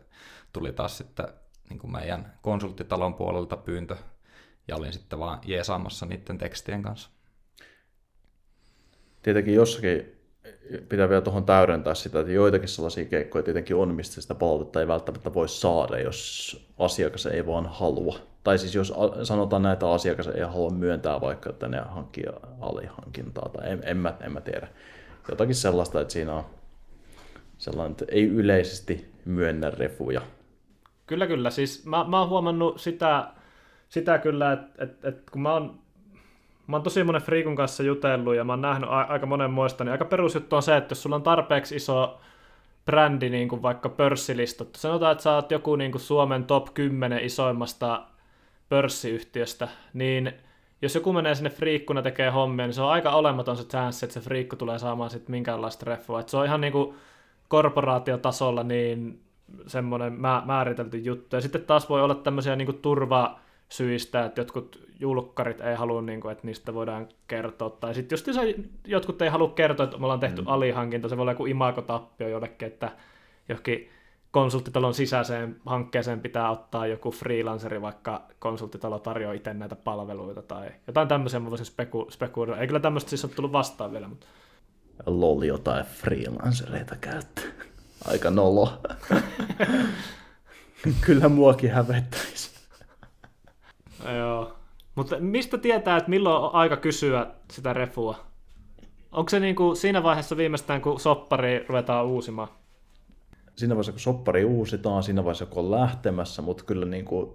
[0.53, 1.27] tuli taas sitten
[1.69, 3.97] niin kuin meidän konsulttitalon puolelta pyyntö,
[4.67, 7.09] ja olin sitten vaan jeesaamassa niiden tekstien kanssa.
[9.21, 10.21] Tietenkin jossakin
[10.89, 14.87] pitää vielä tuohon täydentää sitä, että joitakin sellaisia keikkoja tietenkin on, mistä sitä palautetta ei
[14.87, 18.19] välttämättä voi saada, jos asiakas ei vaan halua.
[18.43, 18.93] Tai siis jos
[19.23, 22.25] sanotaan näitä asiakas ei halua myöntää vaikka, että ne hankkii
[22.61, 24.67] alihankintaa, tai en, en, mä, en mä tiedä.
[25.29, 26.45] Jotakin sellaista, että siinä on
[27.57, 30.21] sellainen, että ei yleisesti myönnä refuja.
[31.07, 31.49] Kyllä, kyllä.
[31.49, 33.33] Siis mä, mä oon huomannut sitä,
[33.91, 35.79] sitä kyllä, että, että, että kun mä oon
[36.67, 39.83] mä oon tosi monen friikun kanssa jutellut ja mä oon nähnyt a- aika monen muista,
[39.83, 42.19] niin aika perusjuttu on se, että jos sulla on tarpeeksi iso
[42.85, 47.23] brändi, niin kuin vaikka pörssilistot, sanotaan, että sä oot joku niin kuin Suomen top 10
[47.23, 48.03] isoimmasta
[48.69, 50.33] pörssiyhtiöstä, niin
[50.81, 54.13] jos joku menee sinne friikkuna tekee hommia, niin se on aika olematon se chance, että
[54.13, 56.19] se friikku tulee saamaan sitten minkäänlaista refua.
[56.19, 56.95] Et se on ihan niin kuin
[57.47, 59.21] korporaatiotasolla niin
[59.67, 60.13] semmoinen
[60.45, 61.35] määritelty juttu.
[61.35, 63.39] Ja sitten taas voi olla tämmöisiä niin kuin turva
[63.71, 67.69] syistä, että jotkut julkkarit ei halua, niin kuin, että niistä voidaan kertoa.
[67.69, 68.27] Tai sitten just
[68.87, 70.47] jotkut ei halua kertoa, että me ollaan tehty mm.
[70.47, 72.91] alihankinta, se voi olla joku imakotappio jollekin, että
[73.49, 73.89] johonkin
[74.31, 81.07] konsulttitalon sisäiseen hankkeeseen pitää ottaa joku freelanceri, vaikka konsulttitalo tarjoaa itse näitä palveluita tai jotain
[81.07, 82.61] tämmöisiä mä voisin speku- spekuloida.
[82.61, 84.27] Ei kyllä tämmöistä siis ole tullut vastaan vielä, mutta...
[85.05, 87.43] Lol jotain freelancereita käyttää.
[88.07, 88.81] Aika nolo.
[91.05, 92.50] kyllä muakin hävettäisi.
[94.17, 94.53] Joo.
[94.95, 98.15] Mutta mistä tietää, että milloin on aika kysyä sitä refua?
[99.11, 102.47] Onko se niin kuin siinä vaiheessa viimeistään, kun soppari ruvetaan uusimaan?
[103.55, 107.31] Siinä vaiheessa, kun soppari uusitaan, siinä vaiheessa, kun on lähtemässä, mutta kyllä niin kuin,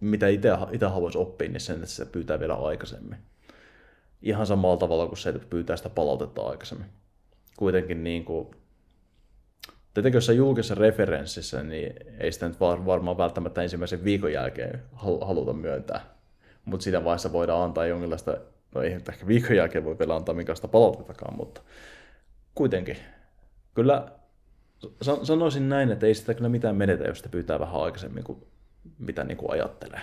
[0.00, 3.18] mitä itse haluaisi oppia, niin sen, että se pyytää vielä aikaisemmin.
[4.22, 6.86] Ihan samalla tavalla kuin se, että pyytää sitä palautetta aikaisemmin.
[7.56, 8.48] Kuitenkin niin kuin,
[9.94, 14.82] Tietenkin jos julkisessa referenssissä, niin ei sitä nyt varmaan välttämättä ensimmäisen viikon jälkeen
[15.20, 16.00] haluta myöntää.
[16.64, 18.36] Mutta siinä vaiheessa voidaan antaa jonkinlaista,
[18.74, 21.60] no ei ehkä viikon jälkeen voi vielä antaa minkälaista palautettakaan, mutta
[22.54, 22.96] kuitenkin.
[23.74, 24.08] Kyllä
[25.22, 28.46] sanoisin näin, että ei sitä kyllä mitään menetä, jos sitä pyytää vähän aikaisemmin kuin
[28.98, 30.00] mitä niin kuin ajattelee.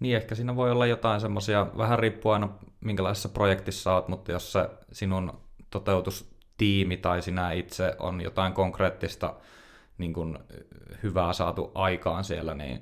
[0.00, 4.52] Niin, ehkä siinä voi olla jotain semmoisia, vähän riippuu aina minkälaisessa projektissa olet, mutta jos
[4.52, 6.29] se sinun toteutus
[6.60, 9.34] tiimi tai sinä itse on jotain konkreettista
[9.98, 10.38] niin kuin
[11.02, 12.80] hyvää saatu aikaan siellä, niin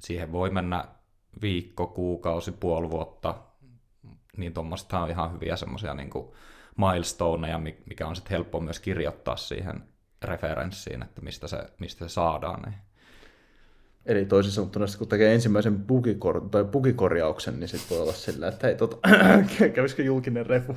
[0.00, 0.84] siihen voi mennä
[1.42, 3.34] viikko, kuukausi, puoli vuotta,
[4.36, 6.10] niin tuommoista on ihan hyviä semmoisia niin
[6.76, 9.82] milestoneja, mikä on sitten helppo myös kirjoittaa siihen
[10.22, 12.62] referenssiin, että mistä se, mistä se saadaan.
[12.62, 12.74] Niin.
[14.06, 18.66] Eli toisin sanottuna, kun tekee ensimmäisen bugikor- tai bugikorjauksen, niin sitten voi olla sillä, että
[18.66, 18.96] hei, tota,
[19.74, 20.76] kävisikö julkinen refu?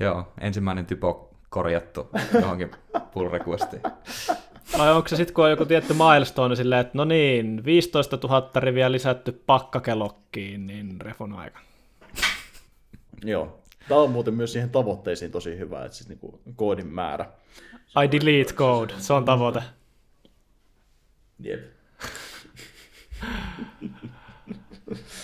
[0.00, 2.70] Joo, ensimmäinen typo korjattu johonkin
[3.12, 3.82] pull requestiin.
[4.78, 8.50] Vai onko se sitten, kun on joku tietty milestone silleen, että no niin, 15 000
[8.56, 11.60] riviä lisätty pakkakelokkiin, niin refon aika.
[13.24, 13.58] Joo.
[13.88, 17.26] Tämä on muuten myös siihen tavoitteisiin tosi hyvä, että siis niinku koodin määrä.
[18.04, 19.62] I delete code, se on tavoite.
[21.38, 21.60] Jep.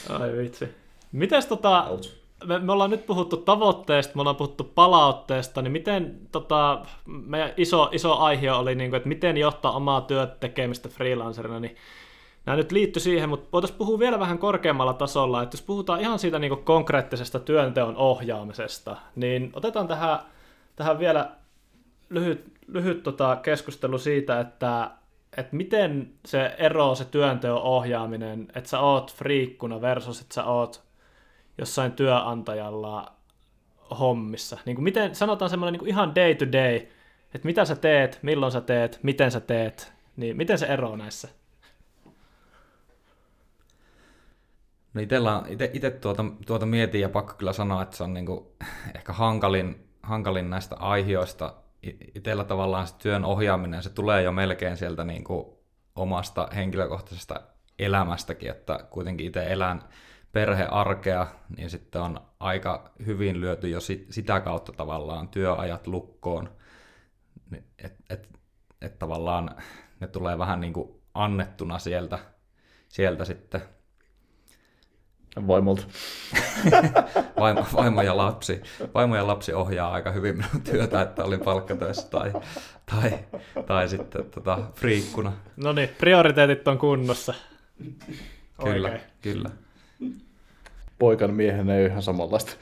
[0.09, 0.69] Ai vitsi.
[1.13, 6.19] Mites tota, Ouch me, me ollaan nyt puhuttu tavoitteesta, me ollaan puhuttu palautteesta, niin miten
[6.33, 11.61] tota, meidän iso, iso aihe oli, niin kuin, että miten johtaa omaa työt tekemistä freelancerina,
[11.61, 11.77] niin
[12.47, 16.19] nämä nyt liittyy siihen, mutta voitaisiin puhua vielä vähän korkeammalla tasolla, että jos puhutaan ihan
[16.19, 20.19] siitä niin kuin konkreettisesta työnteon ohjaamisesta, niin otetaan tähän,
[20.77, 21.31] tähän vielä
[22.11, 24.91] lyhyt, lyhyt tota keskustelu siitä, että,
[25.37, 30.85] että miten se ero se työnteon ohjaaminen, että sä oot friikkuna versus että sä oot
[31.59, 33.13] jossain työnantajalla
[33.99, 34.59] hommissa?
[34.67, 36.77] Niin kuin miten, sanotaan semmoinen niin kuin ihan day to day,
[37.35, 41.29] että mitä sä teet, milloin sä teet, miten sä teet, niin miten se eroaa näissä?
[44.95, 48.47] No itellä, ite, ite tuota, tuota mietin ja pakko kyllä sanoa, että se on kuin
[48.95, 51.55] ehkä hankalin, hankalin näistä aiheista.
[52.15, 55.47] Itellä tavallaan se työn ohjaaminen, se tulee jo melkein sieltä niin kuin
[55.97, 57.41] omasta henkilökohtaisesta
[57.79, 59.83] elämästäkin, että kuitenkin itse elän
[60.35, 61.27] perhearkea,
[61.57, 66.51] niin sitten on aika hyvin lyöty jo sit, sitä kautta tavallaan työajat lukkoon.
[67.79, 68.29] Että et,
[68.81, 69.51] et tavallaan
[70.01, 72.19] ne tulee vähän niin kuin annettuna sieltä,
[72.89, 73.61] sieltä sitten
[75.47, 75.83] Vaimolta.
[77.41, 78.63] vaimo, vaimo, ja lapsi,
[78.95, 82.33] vaimo ja lapsi ohjaa aika hyvin minun työtä, että olin palkkatöissä tai,
[82.91, 83.19] tai,
[83.67, 85.33] tai sitten tota, friikkuna.
[85.57, 87.35] No niin, prioriteetit on kunnossa.
[88.65, 89.11] Kyllä, Oikein.
[89.23, 89.51] kyllä.
[91.05, 92.53] Poikan miehen ei ole ihan samanlaista.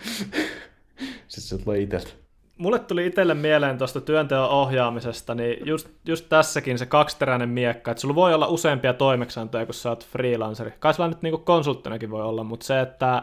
[1.28, 2.10] Sitten se tulee itseltä.
[2.58, 8.00] Mulle tuli itselle mieleen tuosta työnteon ohjaamisesta, niin just, just tässäkin se kaksiteräinen miekka, että
[8.00, 10.72] sulla voi olla useampia toimeksiantoja, kun sä oot freelanceri.
[10.78, 13.22] Kai sulla nyt niinku konsulttinakin voi olla, mutta se, että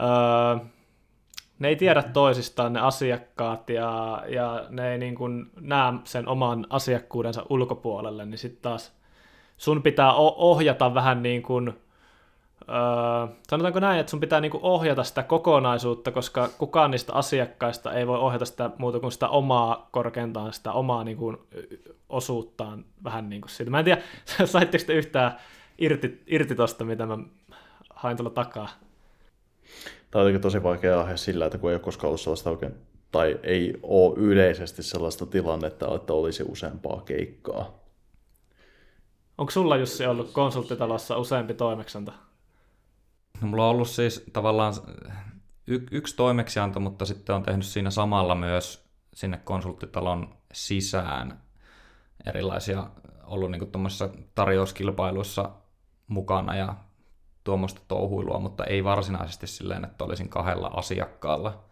[0.00, 0.66] öö,
[1.58, 5.28] ne ei tiedä toisistaan ne asiakkaat ja, ja ne ei niinku
[5.60, 8.92] näe sen oman asiakkuudensa ulkopuolelle, niin sitten taas
[9.56, 11.72] sun pitää ohjata vähän niin kuin,
[12.70, 18.06] öö, sanotaanko näin, että sun pitää niinku ohjata sitä kokonaisuutta, koska kukaan niistä asiakkaista ei
[18.06, 21.36] voi ohjata sitä muuta kuin sitä omaa korkeintaan, sitä omaa niinku
[22.08, 23.70] osuuttaan vähän niin kuin siitä.
[23.70, 24.02] Mä en tiedä,
[24.44, 25.36] saitteko te yhtään
[25.78, 27.18] irti, irti tosta, mitä mä
[27.94, 28.68] hain tuolla takaa?
[30.10, 32.74] Tämä on jotenkin tosi vaikea aihe sillä, että kun ei ole koskaan ollut sellaista oikein,
[33.12, 37.80] tai ei ole yleisesti sellaista tilannetta, että olisi useampaa keikkaa.
[39.38, 42.12] Onko sulla Jussi ollut konsulttitalossa useampi toimeksanta?
[43.40, 44.74] No, mulla on ollut siis tavallaan
[45.66, 51.40] y- yksi toimeksianto, mutta sitten on tehnyt siinä samalla myös sinne konsulttitalon sisään
[52.26, 52.90] erilaisia,
[53.24, 55.50] ollut niin tuommoisissa tarjouskilpailuissa
[56.06, 56.74] mukana ja
[57.44, 61.64] tuommoista touhuilua, mutta ei varsinaisesti silleen, että olisin kahdella asiakkaalla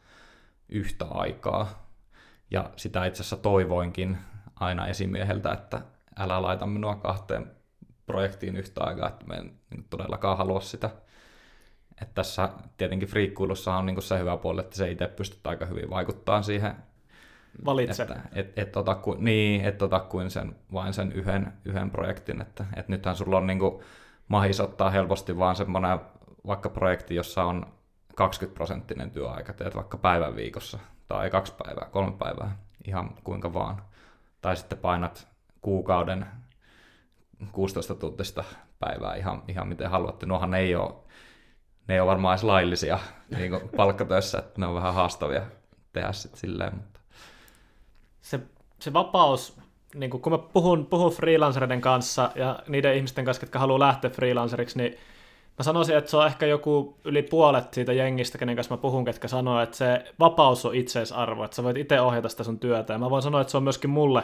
[0.69, 1.89] yhtä aikaa.
[2.51, 4.19] Ja sitä itse asiassa toivoinkin
[4.57, 5.81] aina esimieheltä, että
[6.19, 7.51] älä laita minua kahteen
[8.07, 10.91] projektiin yhtä aikaa, että mä en niin todellakaan halua sitä.
[12.03, 15.91] Että tässä tietenkin friikkuilussa on niin se hyvä puoli, että se itse pystyt aika hyvin
[15.91, 16.75] vaikuttaa siihen,
[17.65, 18.03] Valitse.
[18.03, 22.41] että et, et ota kuin, niin, et ota kuin sen, vain sen yhden, yhden projektin.
[22.41, 23.61] Että et nythän sulla on niin
[24.29, 25.99] mahis ottaa helposti vaan semmoinen
[26.47, 27.67] vaikka projekti, jossa on
[28.17, 30.79] 20 prosenttinen työaika, teet vaikka päivän viikossa,
[31.09, 33.83] tai kaksi päivää, kolme päivää, ihan kuinka vaan.
[34.41, 35.29] Tai sitten painat
[35.63, 36.27] kuukauden
[37.53, 38.45] 16 tuntista
[38.79, 40.27] päivää ihan, ihan miten haluatte.
[40.27, 40.95] Nuohan ei ole,
[41.89, 42.99] ne ei ole varmaan edes laillisia
[43.37, 45.43] niin palkkatöissä, että ne on vähän haastavia
[45.93, 46.75] tehdä sitten silleen.
[46.75, 47.01] Mutta.
[48.21, 48.41] Se,
[48.81, 49.57] se vapaus,
[49.95, 54.79] niin kun mä puhun, puhun freelancereiden kanssa ja niiden ihmisten kanssa, jotka haluaa lähteä freelanceriksi,
[54.79, 54.97] niin
[55.59, 59.05] mä sanoisin, että se on ehkä joku yli puolet siitä jengistä, kenen kanssa mä puhun,
[59.05, 62.93] ketkä sanoo, että se vapaus on itseisarvo, että sä voit itse ohjata sitä sun työtä.
[62.93, 64.23] Ja mä voin sanoa, että se on myöskin mulle,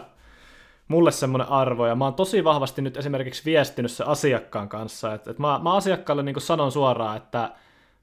[0.89, 1.87] mulle semmoinen arvo.
[1.87, 5.15] Ja mä oon tosi vahvasti nyt esimerkiksi viestinyt se asiakkaan kanssa.
[5.15, 7.51] Että, että mä, mä asiakkaalle niin sanon suoraan, että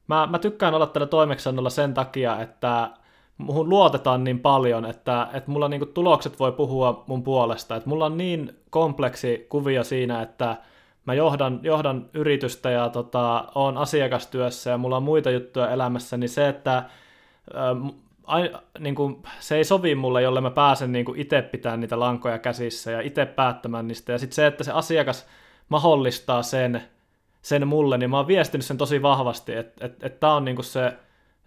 [0.07, 2.89] mä, mä tykkään olla tällä toimeksiannolla sen takia, että
[3.37, 7.75] muhun luotetaan niin paljon, että, että mulla niin tulokset voi puhua mun puolesta.
[7.75, 10.57] Että mulla on niin kompleksi kuvio siinä, että
[11.05, 16.29] mä johdan, johdan yritystä ja tota, on asiakastyössä ja mulla on muita juttuja elämässä, niin
[16.29, 16.83] se, että
[18.23, 22.39] ai, niin kuin, se ei sovi mulle, jolle mä pääsen niin itse pitämään niitä lankoja
[22.39, 24.11] käsissä ja itse päättämään niistä.
[24.11, 25.27] Ja sitten se, että se asiakas
[25.69, 26.81] mahdollistaa sen,
[27.41, 30.55] sen mulle, niin mä oon viestinyt sen tosi vahvasti, että et, et tämä on niin
[30.55, 30.93] kuin se,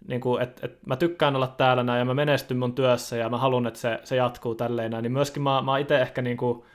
[0.07, 3.29] niin kuin, että, että mä tykkään olla täällä näin ja mä menestyn mun työssä ja
[3.29, 6.21] mä haluan, että se, se jatkuu tälleen näin, niin myöskin mä, mä oon itse ehkä
[6.21, 6.65] niin kuin,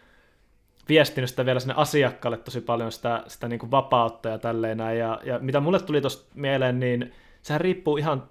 [0.91, 4.99] viestinyt sitä vielä sinne asiakkaalle tosi paljon sitä, sitä niin kuin vapautta ja tälleen näin.
[4.99, 8.23] Ja, ja mitä mulle tuli tuosta mieleen, niin sehän riippuu ihan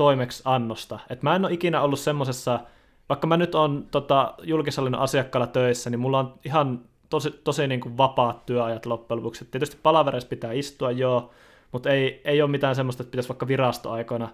[0.00, 0.98] toimeksi annosta.
[1.10, 2.60] Et mä en ole ikinä ollut semmosessa,
[3.08, 6.80] vaikka mä nyt on tota, julkishallinnon asiakkaalla töissä, niin mulla on ihan
[7.10, 9.44] tosi, tosi niin kuin vapaat työajat loppujen lopuksi.
[9.44, 11.30] Et tietysti palavereissa pitää istua, joo,
[11.72, 14.28] mutta ei, ei ole mitään semmoista, että pitäisi vaikka virastoaikoina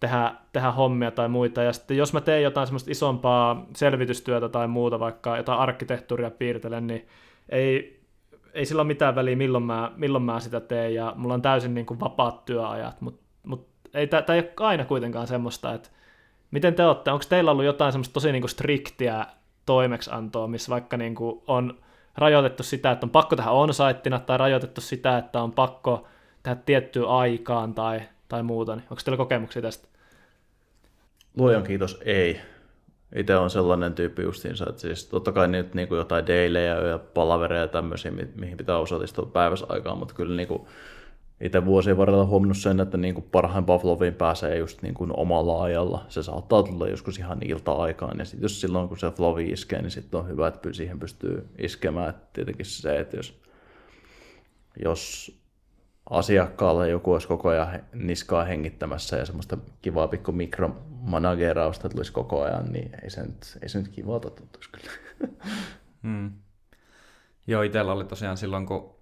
[0.00, 1.62] tehdä, tehdä hommia tai muita.
[1.62, 6.86] Ja sitten jos mä teen jotain semmoista isompaa selvitystyötä tai muuta, vaikka jotain arkkitehtuuria piirtelen,
[6.86, 7.08] niin
[7.48, 8.00] ei,
[8.54, 11.74] ei sillä ole mitään väliä, milloin mä, milloin mä sitä teen, ja mulla on täysin
[11.74, 13.27] niin kuin vapaat työajat, mutta mut
[13.94, 15.88] ei, tämä ei ole aina kuitenkaan semmoista, että
[16.50, 19.26] miten te olette, onko teillä ollut jotain semmoista tosi niin kuin striktiä
[19.66, 21.78] toimeksiantoa, missä vaikka niin kuin on
[22.16, 23.70] rajoitettu sitä, että on pakko tehdä on
[24.26, 26.06] tai rajoitettu sitä, että on pakko
[26.42, 29.88] tehdä tiettyyn aikaan tai, tai muuta, niin onko teillä kokemuksia tästä?
[31.36, 32.40] Luojan kiitos, ei.
[33.16, 37.60] Itse on sellainen tyyppi justiinsa, että siis totta kai nyt niin jotain dailejä ja palavereja
[37.60, 40.62] ja tämmöisiä, mihin pitää osallistua päivässä aikaan, mutta kyllä niin kuin
[41.40, 45.62] itse vuosien varrella huomannut sen, että niin kuin parhain Pavloviin pääsee just niin kuin omalla
[45.62, 46.06] ajalla.
[46.08, 49.90] Se saattaa tulla joskus ihan ilta-aikaan, ja sitten jos silloin kun se flovi iskee, niin
[49.90, 52.10] sitten on hyvä, että siihen pystyy iskemään.
[52.10, 53.40] Et tietenkin se, että jos,
[54.84, 55.32] jos
[56.10, 62.72] asiakkaalla joku olisi koko ajan niskaa hengittämässä ja semmoista kivaa pikku mikromanagerausta tulisi koko ajan,
[62.72, 64.92] niin ei se nyt, ei se nyt kivalta tuntuisi kyllä.
[66.02, 66.32] Hmm.
[67.46, 68.94] Joo, itsellä oli tosiaan silloin, kun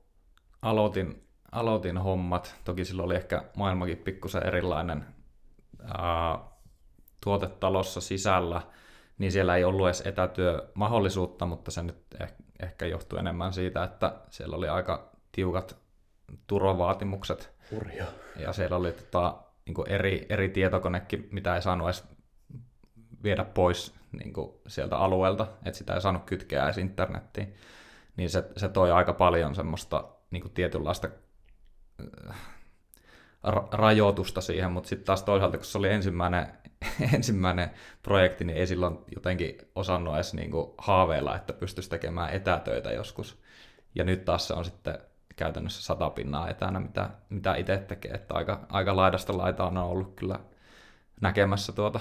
[0.63, 1.26] aloitin,
[1.57, 2.55] aloitin hommat.
[2.65, 5.05] Toki silloin oli ehkä maailmakin pikkusen erilainen
[5.99, 6.39] ää,
[7.25, 8.63] tuotetalossa sisällä,
[9.19, 12.33] niin siellä ei ollut edes etätyömahdollisuutta, mutta se nyt eh,
[12.63, 15.77] ehkä johtui enemmän siitä, että siellä oli aika tiukat
[16.47, 17.53] turvavaatimukset.
[17.71, 18.09] Hurjaa.
[18.37, 19.37] Ja siellä oli tota,
[19.67, 22.05] niin eri, eri tietokonekin, mitä ei saanut edes
[23.23, 24.33] viedä pois niin
[24.67, 27.55] sieltä alueelta, että sitä ei saanut kytkeä edes internettiin.
[28.17, 31.09] Niin se, se toi aika paljon semmoista niin kuin tietynlaista
[33.47, 36.47] ra- rajoitusta siihen, mutta sitten taas toisaalta, kun se oli ensimmäinen,
[37.15, 37.71] ensimmäinen
[38.03, 43.39] projekti, niin ei silloin jotenkin osannut edes niin kuin haaveilla, että pystyisi tekemään etätöitä joskus.
[43.95, 44.99] Ja nyt taas se on sitten
[45.37, 50.15] käytännössä sata pinnaa etänä, mitä, mitä itse tekee, että aika, aika laidasta laitaan on ollut
[50.17, 50.41] kyllä
[51.21, 52.01] näkemässä tuota.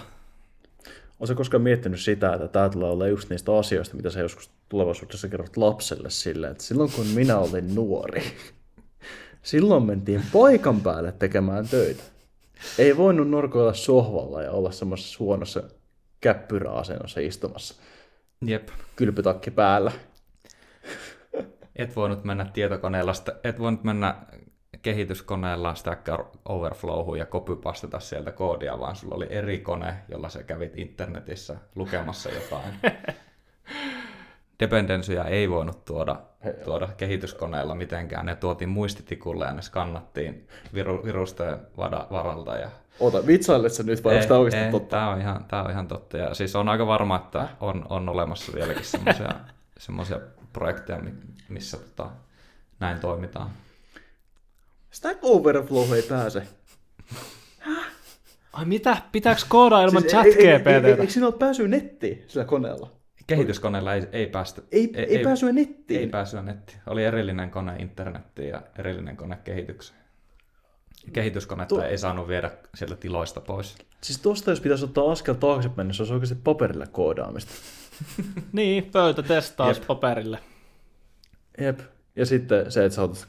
[1.19, 5.27] Oletko koskaan miettinyt sitä, että tämä tulee olla just niistä asioista, mitä sä joskus tulevaisuudessa
[5.27, 8.23] kerrot lapselle silleen, että silloin kun minä olin nuori,
[9.45, 12.03] silloin mentiin paikan päälle tekemään töitä.
[12.77, 15.63] Ei voinut norkoilla sohvalla ja olla semmoisessa huonossa
[16.21, 17.75] käppyräasennossa istumassa.
[18.45, 18.69] Jep.
[18.95, 19.91] Kylpytakki päällä.
[21.75, 23.11] Et voinut mennä tietokoneella,
[23.43, 24.15] et voinut mennä
[24.81, 26.07] kehityskoneella Stack
[26.45, 32.29] Overflowhun ja copypastata sieltä koodia, vaan sulla oli eri kone, jolla sä kävit internetissä lukemassa
[32.29, 32.73] jotain.
[34.59, 36.15] Dependensyjä ei voinut tuoda,
[36.63, 38.25] tuoda kehityskoneella mitenkään.
[38.25, 41.57] Ne tuotiin muistitikulle ja ne skannattiin viru, virusten
[42.11, 42.55] varalta.
[42.55, 42.69] Ja...
[42.99, 44.89] Ota, vitsailet sä nyt vai onko tämä oikeasti totta?
[44.89, 46.17] Tämä on, ihan, tämä on ihan totta.
[46.17, 48.85] Ja siis on aika varma, että on, on olemassa vieläkin
[49.77, 50.19] semmoisia
[50.53, 50.99] projekteja,
[51.49, 52.09] missä tota,
[52.79, 53.49] näin toimitaan.
[54.91, 56.43] Stack Overflow ei pääse.
[58.53, 58.97] Ai mitä?
[59.11, 60.87] Pitääkö koodaa ilman siis chat GPTtä?
[60.87, 62.91] Eikö siinä ole pääsyä nettiin sillä koneella?
[63.27, 64.63] Kehityskoneella ei, ei päästy.
[64.71, 65.99] Ei, ei, ei pääsyä nettiin?
[65.99, 66.79] Ei pääsyä nettiin.
[66.87, 69.99] Oli erillinen kone internettiin ja erillinen kone kehitykseen.
[71.13, 71.83] Kehityskonetta Tuo...
[71.83, 73.75] ei saanut viedä sieltä tiloista pois.
[74.01, 77.51] Siis tuosta jos pitäisi ottaa askel taaksepäin, niin se olisi oikeasti paperille koodaamista.
[78.53, 79.87] niin, pöytätestaus Jep.
[79.87, 80.39] paperille.
[81.61, 81.79] Jep.
[82.15, 83.27] Ja sitten se, että sä otat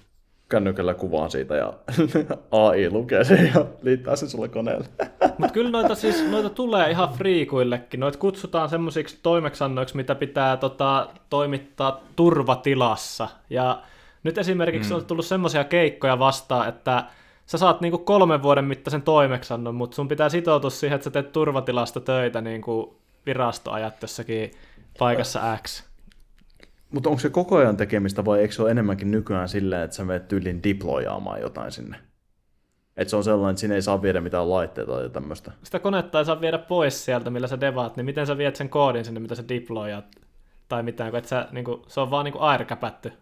[0.48, 1.72] kännykällä kuvaan siitä ja
[2.50, 4.86] AI lukee sen ja liittää sen sulle koneelle.
[5.38, 8.00] Mutta kyllä noita, siis, noita tulee ihan friikuillekin.
[8.00, 13.28] Noita kutsutaan semmoisiksi toimeksannoiksi, mitä pitää tota, toimittaa turvatilassa.
[13.50, 13.82] Ja
[14.22, 14.96] nyt esimerkiksi mm.
[14.96, 17.04] on tullut semmoisia keikkoja vastaan, että
[17.46, 21.32] sä saat niinku kolmen vuoden mittaisen toimeksannon, mutta sun pitää sitoutua siihen, että sä teet
[21.32, 24.50] turvatilasta töitä niinku virastoajat jossakin
[24.98, 25.84] paikassa X.
[26.90, 30.04] Mutta onko se koko ajan tekemistä vai eikö se ole enemmänkin nykyään silleen, että sä
[30.04, 31.96] menet tyylin deployaamaan jotain sinne?
[32.96, 35.52] Että se on sellainen, että sinne ei saa viedä mitään laitteita tai tämmöistä.
[35.62, 38.68] Sitä konetta ei saa viedä pois sieltä, millä sä devaat, niin miten sä viet sen
[38.68, 40.04] koodin sinne, mitä sä deployaat?
[40.68, 43.12] Tai mitään, kun et sä, niin kuin, se on vaan niin airkäpätty.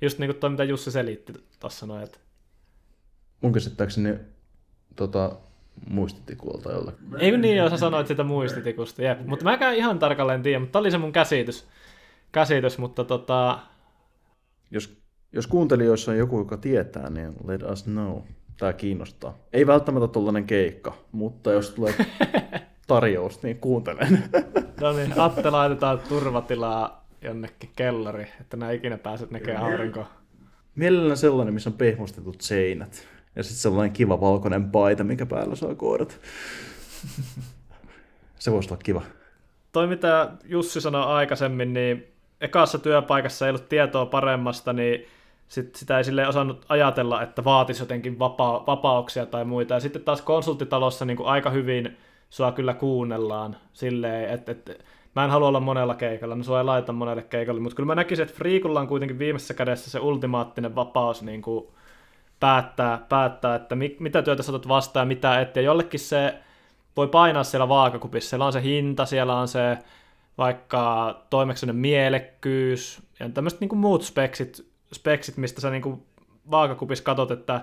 [0.00, 2.02] Just niin kuin toi, mitä Jussi selitti tuossa noin.
[2.02, 2.18] Että...
[3.40, 4.14] Mun käsittääkseni
[4.96, 5.36] tota,
[5.90, 7.06] muistitikulta jollakin.
[7.18, 9.26] Ei niin, jos sä sanoit sitä muistitikusta, jep.
[9.26, 11.66] Mutta mä käyn ihan tarkalleen tiedä, mutta tämä oli se mun käsitys
[12.32, 13.58] käsitys, mutta tota...
[14.70, 14.98] Jos,
[15.32, 18.18] jos kuuntelijoissa on joku, joka tietää, niin let us know.
[18.58, 19.38] Tämä kiinnostaa.
[19.52, 21.94] Ei välttämättä tuollainen keikka, mutta jos tulee
[22.86, 24.24] tarjous, niin kuuntelen.
[24.80, 30.06] no niin, Atte laitetaan turvatilaa jonnekin kellari, että nämä ikinä pääset näkemään aurinkoa.
[30.74, 33.08] Mielellään sellainen, missä on pehmustetut seinät.
[33.36, 36.20] Ja sitten sellainen kiva valkoinen paita, mikä päällä saa koodat.
[38.38, 39.02] Se voisi olla kiva.
[39.72, 45.06] Toi mitä Jussi sanoi aikaisemmin, niin ekassa työpaikassa ei ollut tietoa paremmasta, niin
[45.48, 49.74] sit sitä ei sille osannut ajatella, että vaatisi jotenkin vapa- vapauksia tai muita.
[49.74, 51.96] Ja sitten taas konsulttitalossa niin kuin aika hyvin
[52.30, 54.74] sua kyllä kuunnellaan silleen, että, että
[55.16, 57.94] mä en halua olla monella keikalla, no sua ei laita monelle keikalle, mutta kyllä mä
[57.94, 61.66] näkisin, että Freakulla on kuitenkin viimeisessä kädessä se ultimaattinen vapaus niin kuin
[62.40, 66.34] päättää, päättää, että mi- mitä työtä sä vastaan ja mitä et, ja jollekin se
[66.96, 69.78] voi painaa siellä vaakakupissa, siellä on se hinta, siellä on se
[70.38, 76.02] vaikka toimeksuuden mielekkyys ja tämmöiset niin muut speksit, speksit, mistä sä niin kuin
[76.50, 77.60] vaakakupissa katsot, että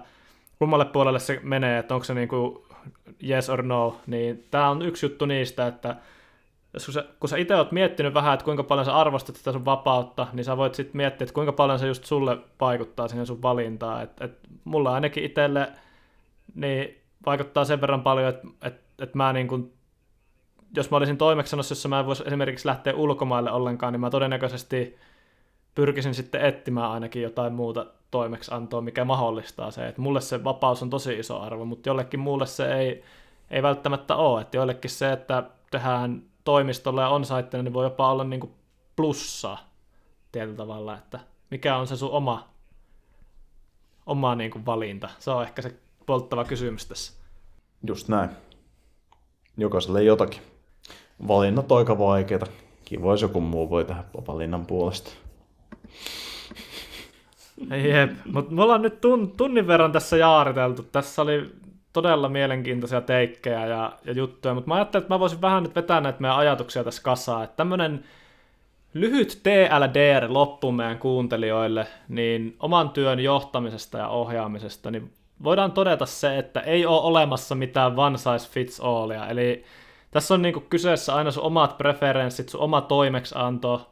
[0.59, 2.57] kummalle puolelle se menee, että onko se niin kuin
[3.29, 5.95] yes or no, niin tämä on yksi juttu niistä, että
[6.73, 9.51] jos kun sä, kun sä itse oot miettinyt vähän, että kuinka paljon sä arvostat sitä
[9.51, 13.25] sun vapautta, niin sä voit sitten miettiä, että kuinka paljon se just sulle vaikuttaa siihen
[13.25, 14.03] sun valintaan.
[14.03, 15.71] Et, et mulla ainakin itselle
[16.55, 19.73] niin vaikuttaa sen verran paljon, että et, et mä niin kuin
[20.75, 24.97] jos mä olisin toimeksanossa, jossa mä en voisi esimerkiksi lähteä ulkomaille ollenkaan, niin mä todennäköisesti
[25.75, 29.87] pyrkisin sitten etsimään ainakin jotain muuta toimeksiantoa, mikä mahdollistaa se.
[29.87, 33.03] Että mulle se vapaus on tosi iso arvo, mutta jollekin muulle se ei,
[33.51, 34.41] ei välttämättä ole.
[34.41, 38.53] Että jollekin se, että tehdään toimistolla ja on niin voi jopa olla niin kuin
[38.95, 39.57] plussa
[40.31, 41.19] tietyllä tavalla, että
[41.51, 42.53] mikä on se sun oma
[44.05, 45.09] oma niin kuin valinta.
[45.19, 47.13] Se on ehkä se polttava kysymys tässä.
[47.87, 48.29] Just näin.
[49.57, 50.52] Jokaiselle jotakin.
[51.27, 52.45] Valinnat aika vaikeita.
[52.85, 55.11] Kiva, jos joku muu voi tehdä valinnan puolesta.
[57.89, 60.83] Jep, mutta me ollaan nyt tun, tunnin verran tässä jaariteltu.
[60.83, 61.51] Tässä oli
[61.93, 66.01] todella mielenkiintoisia teikkejä ja, ja juttuja, mutta mä ajattelin, että mä voisin vähän nyt vetää
[66.01, 67.43] näitä meidän ajatuksia tässä kasaan.
[67.43, 68.03] Että tämmönen
[68.93, 75.11] lyhyt TLDR loppu meidän kuuntelijoille, niin oman työn johtamisesta ja ohjaamisesta, niin
[75.43, 79.27] voidaan todeta se, että ei ole olemassa mitään one size fits allia.
[79.27, 79.63] Eli
[80.13, 83.91] tässä on niinku kyseessä aina sun omat preferenssit, sun oma toimeksianto,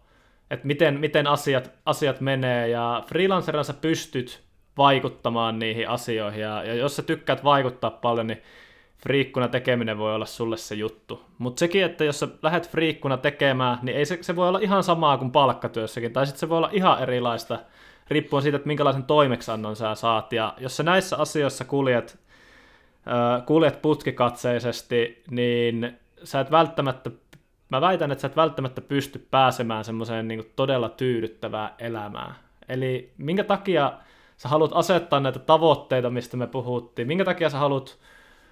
[0.52, 4.42] että miten, miten asiat, asiat menee, ja freelancerina sä pystyt
[4.78, 8.42] vaikuttamaan niihin asioihin, ja, ja jos sä tykkäät vaikuttaa paljon, niin
[9.04, 11.22] friikkuna tekeminen voi olla sulle se juttu.
[11.38, 14.84] Mutta sekin, että jos sä lähdet friikkuna tekemään, niin ei se, se voi olla ihan
[14.84, 17.60] samaa kuin palkkatyössäkin, tai sitten se voi olla ihan erilaista,
[18.08, 22.20] riippuen siitä, että minkälaisen toimeksannon sä saat, ja jos sä näissä asioissa kuljet,
[23.46, 27.12] kuljet putkikatseisesti, niin sä et välttämättä,
[27.70, 32.36] mä väitän, että sä et välttämättä pysty pääsemään semmoiseen niin todella tyydyttävää elämään.
[32.70, 33.94] Eli minkä takia
[34.38, 37.98] sä haluat asettaa näitä tavoitteita, mistä me puhuttiin, minkä takia sä haluat,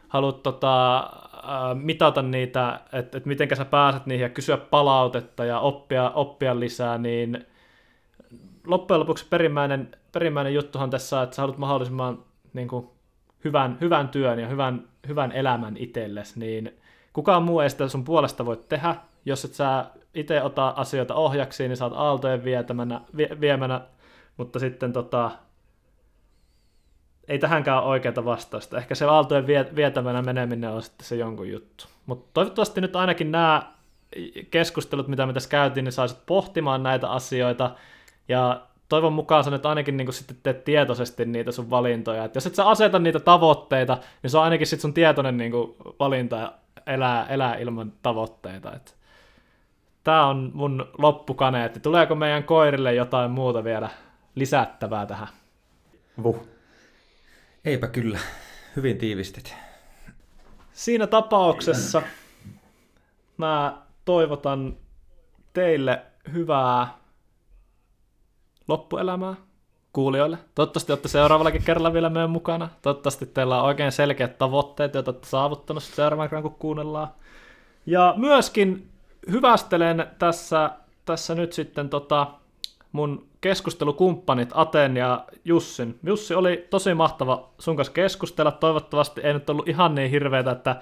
[0.08, 5.60] haluat tota, äh, mitata niitä, että et miten sä pääset niihin ja kysyä palautetta ja
[5.60, 7.46] oppia, oppia lisää, niin
[8.68, 12.90] loppujen lopuksi perimmäinen, perimmäinen juttuhan tässä että sä haluat mahdollisimman niin kuin,
[13.44, 16.80] hyvän, hyvän työn ja hyvän, hyvän elämän itsellesi, niin
[17.14, 18.96] kukaan muu ei sitä sun puolesta voi tehdä.
[19.26, 23.82] Jos et sä itse ota asioita ohjaksiin, niin oot aaltojen vietämänä, vie, viemänä,
[24.38, 25.32] mutta sitten tota,
[27.28, 28.78] ei tähänkään ole oikeaa vastausta.
[28.78, 31.86] Ehkä se aaltojen vie, vietämänä meneminen on sitten se jonkun juttu.
[32.06, 33.72] Mutta toivottavasti nyt ainakin nämä
[34.52, 37.72] keskustelut, mitä me tässä käytiin, niin saisit pohtimaan näitä asioita,
[38.28, 42.24] ja toivon mukaan sä nyt ainakin niin sitten teet tietoisesti niitä sun valintoja.
[42.24, 45.54] Et jos et sä aseta niitä tavoitteita, niin se on ainakin sit sun tietoinen niin
[46.00, 46.54] valinta
[46.90, 48.76] elää, elää ilman tavoitteita.
[48.76, 48.98] Et
[50.04, 51.80] tää on mun loppukaneetti.
[51.80, 53.90] Tuleeko meidän koirille jotain muuta vielä
[54.36, 55.28] lisättävää tähän?
[56.24, 56.48] Vuh.
[57.66, 58.20] Eipä kyllä.
[58.76, 59.56] Hyvin tiivistit.
[60.74, 62.02] Siinä tapauksessa
[63.38, 64.78] mä toivotan
[65.54, 66.88] teille hyvää
[68.68, 69.36] loppuelämää
[69.94, 70.38] kuulijoille.
[70.56, 72.70] Toivottavasti olette seuraavallakin kerralla vielä meidän mukana.
[72.82, 77.08] Toivottavasti teillä on oikein selkeät tavoitteet, joita olette saavuttanut seuraavan kerran, kun kuunnellaan.
[77.86, 78.90] Ja myöskin
[79.32, 80.70] hyvästelen tässä,
[81.06, 82.28] tässä nyt sitten tota
[82.92, 86.00] mun keskustelukumppanit Aten ja Jussin.
[86.04, 88.52] Jussi oli tosi mahtava sun kanssa keskustella.
[88.52, 90.76] Toivottavasti ei nyt ollut ihan niin hirveätä, että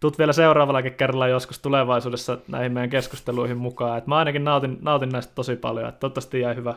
[0.00, 3.98] tuut vielä seuraavallakin kerralla joskus tulevaisuudessa näihin meidän keskusteluihin mukaan.
[3.98, 5.88] Et mä ainakin nautin, nautin näistä tosi paljon.
[5.88, 6.74] Et toivottavasti jäi hyvä,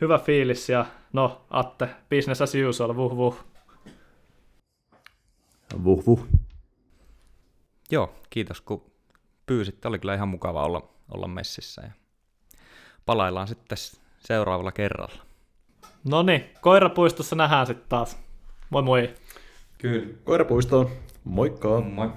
[0.00, 3.44] hyvä fiilis ja no Atte, business as usual, vuh vuh.
[5.84, 6.26] Vuh vuh.
[7.90, 8.90] Joo, kiitos kun
[9.46, 9.88] pyysitte.
[9.88, 11.82] Oli kyllä ihan mukava olla, olla messissä.
[11.82, 11.90] Ja
[13.06, 13.78] palaillaan sitten
[14.18, 15.22] seuraavalla kerralla.
[16.04, 18.18] No niin, koirapuistossa nähdään sitten taas.
[18.70, 19.14] Moi moi.
[19.78, 20.14] Kyllä.
[20.24, 20.90] Koirapuistoon.
[21.24, 21.80] Moikka!
[21.80, 22.12] Moi.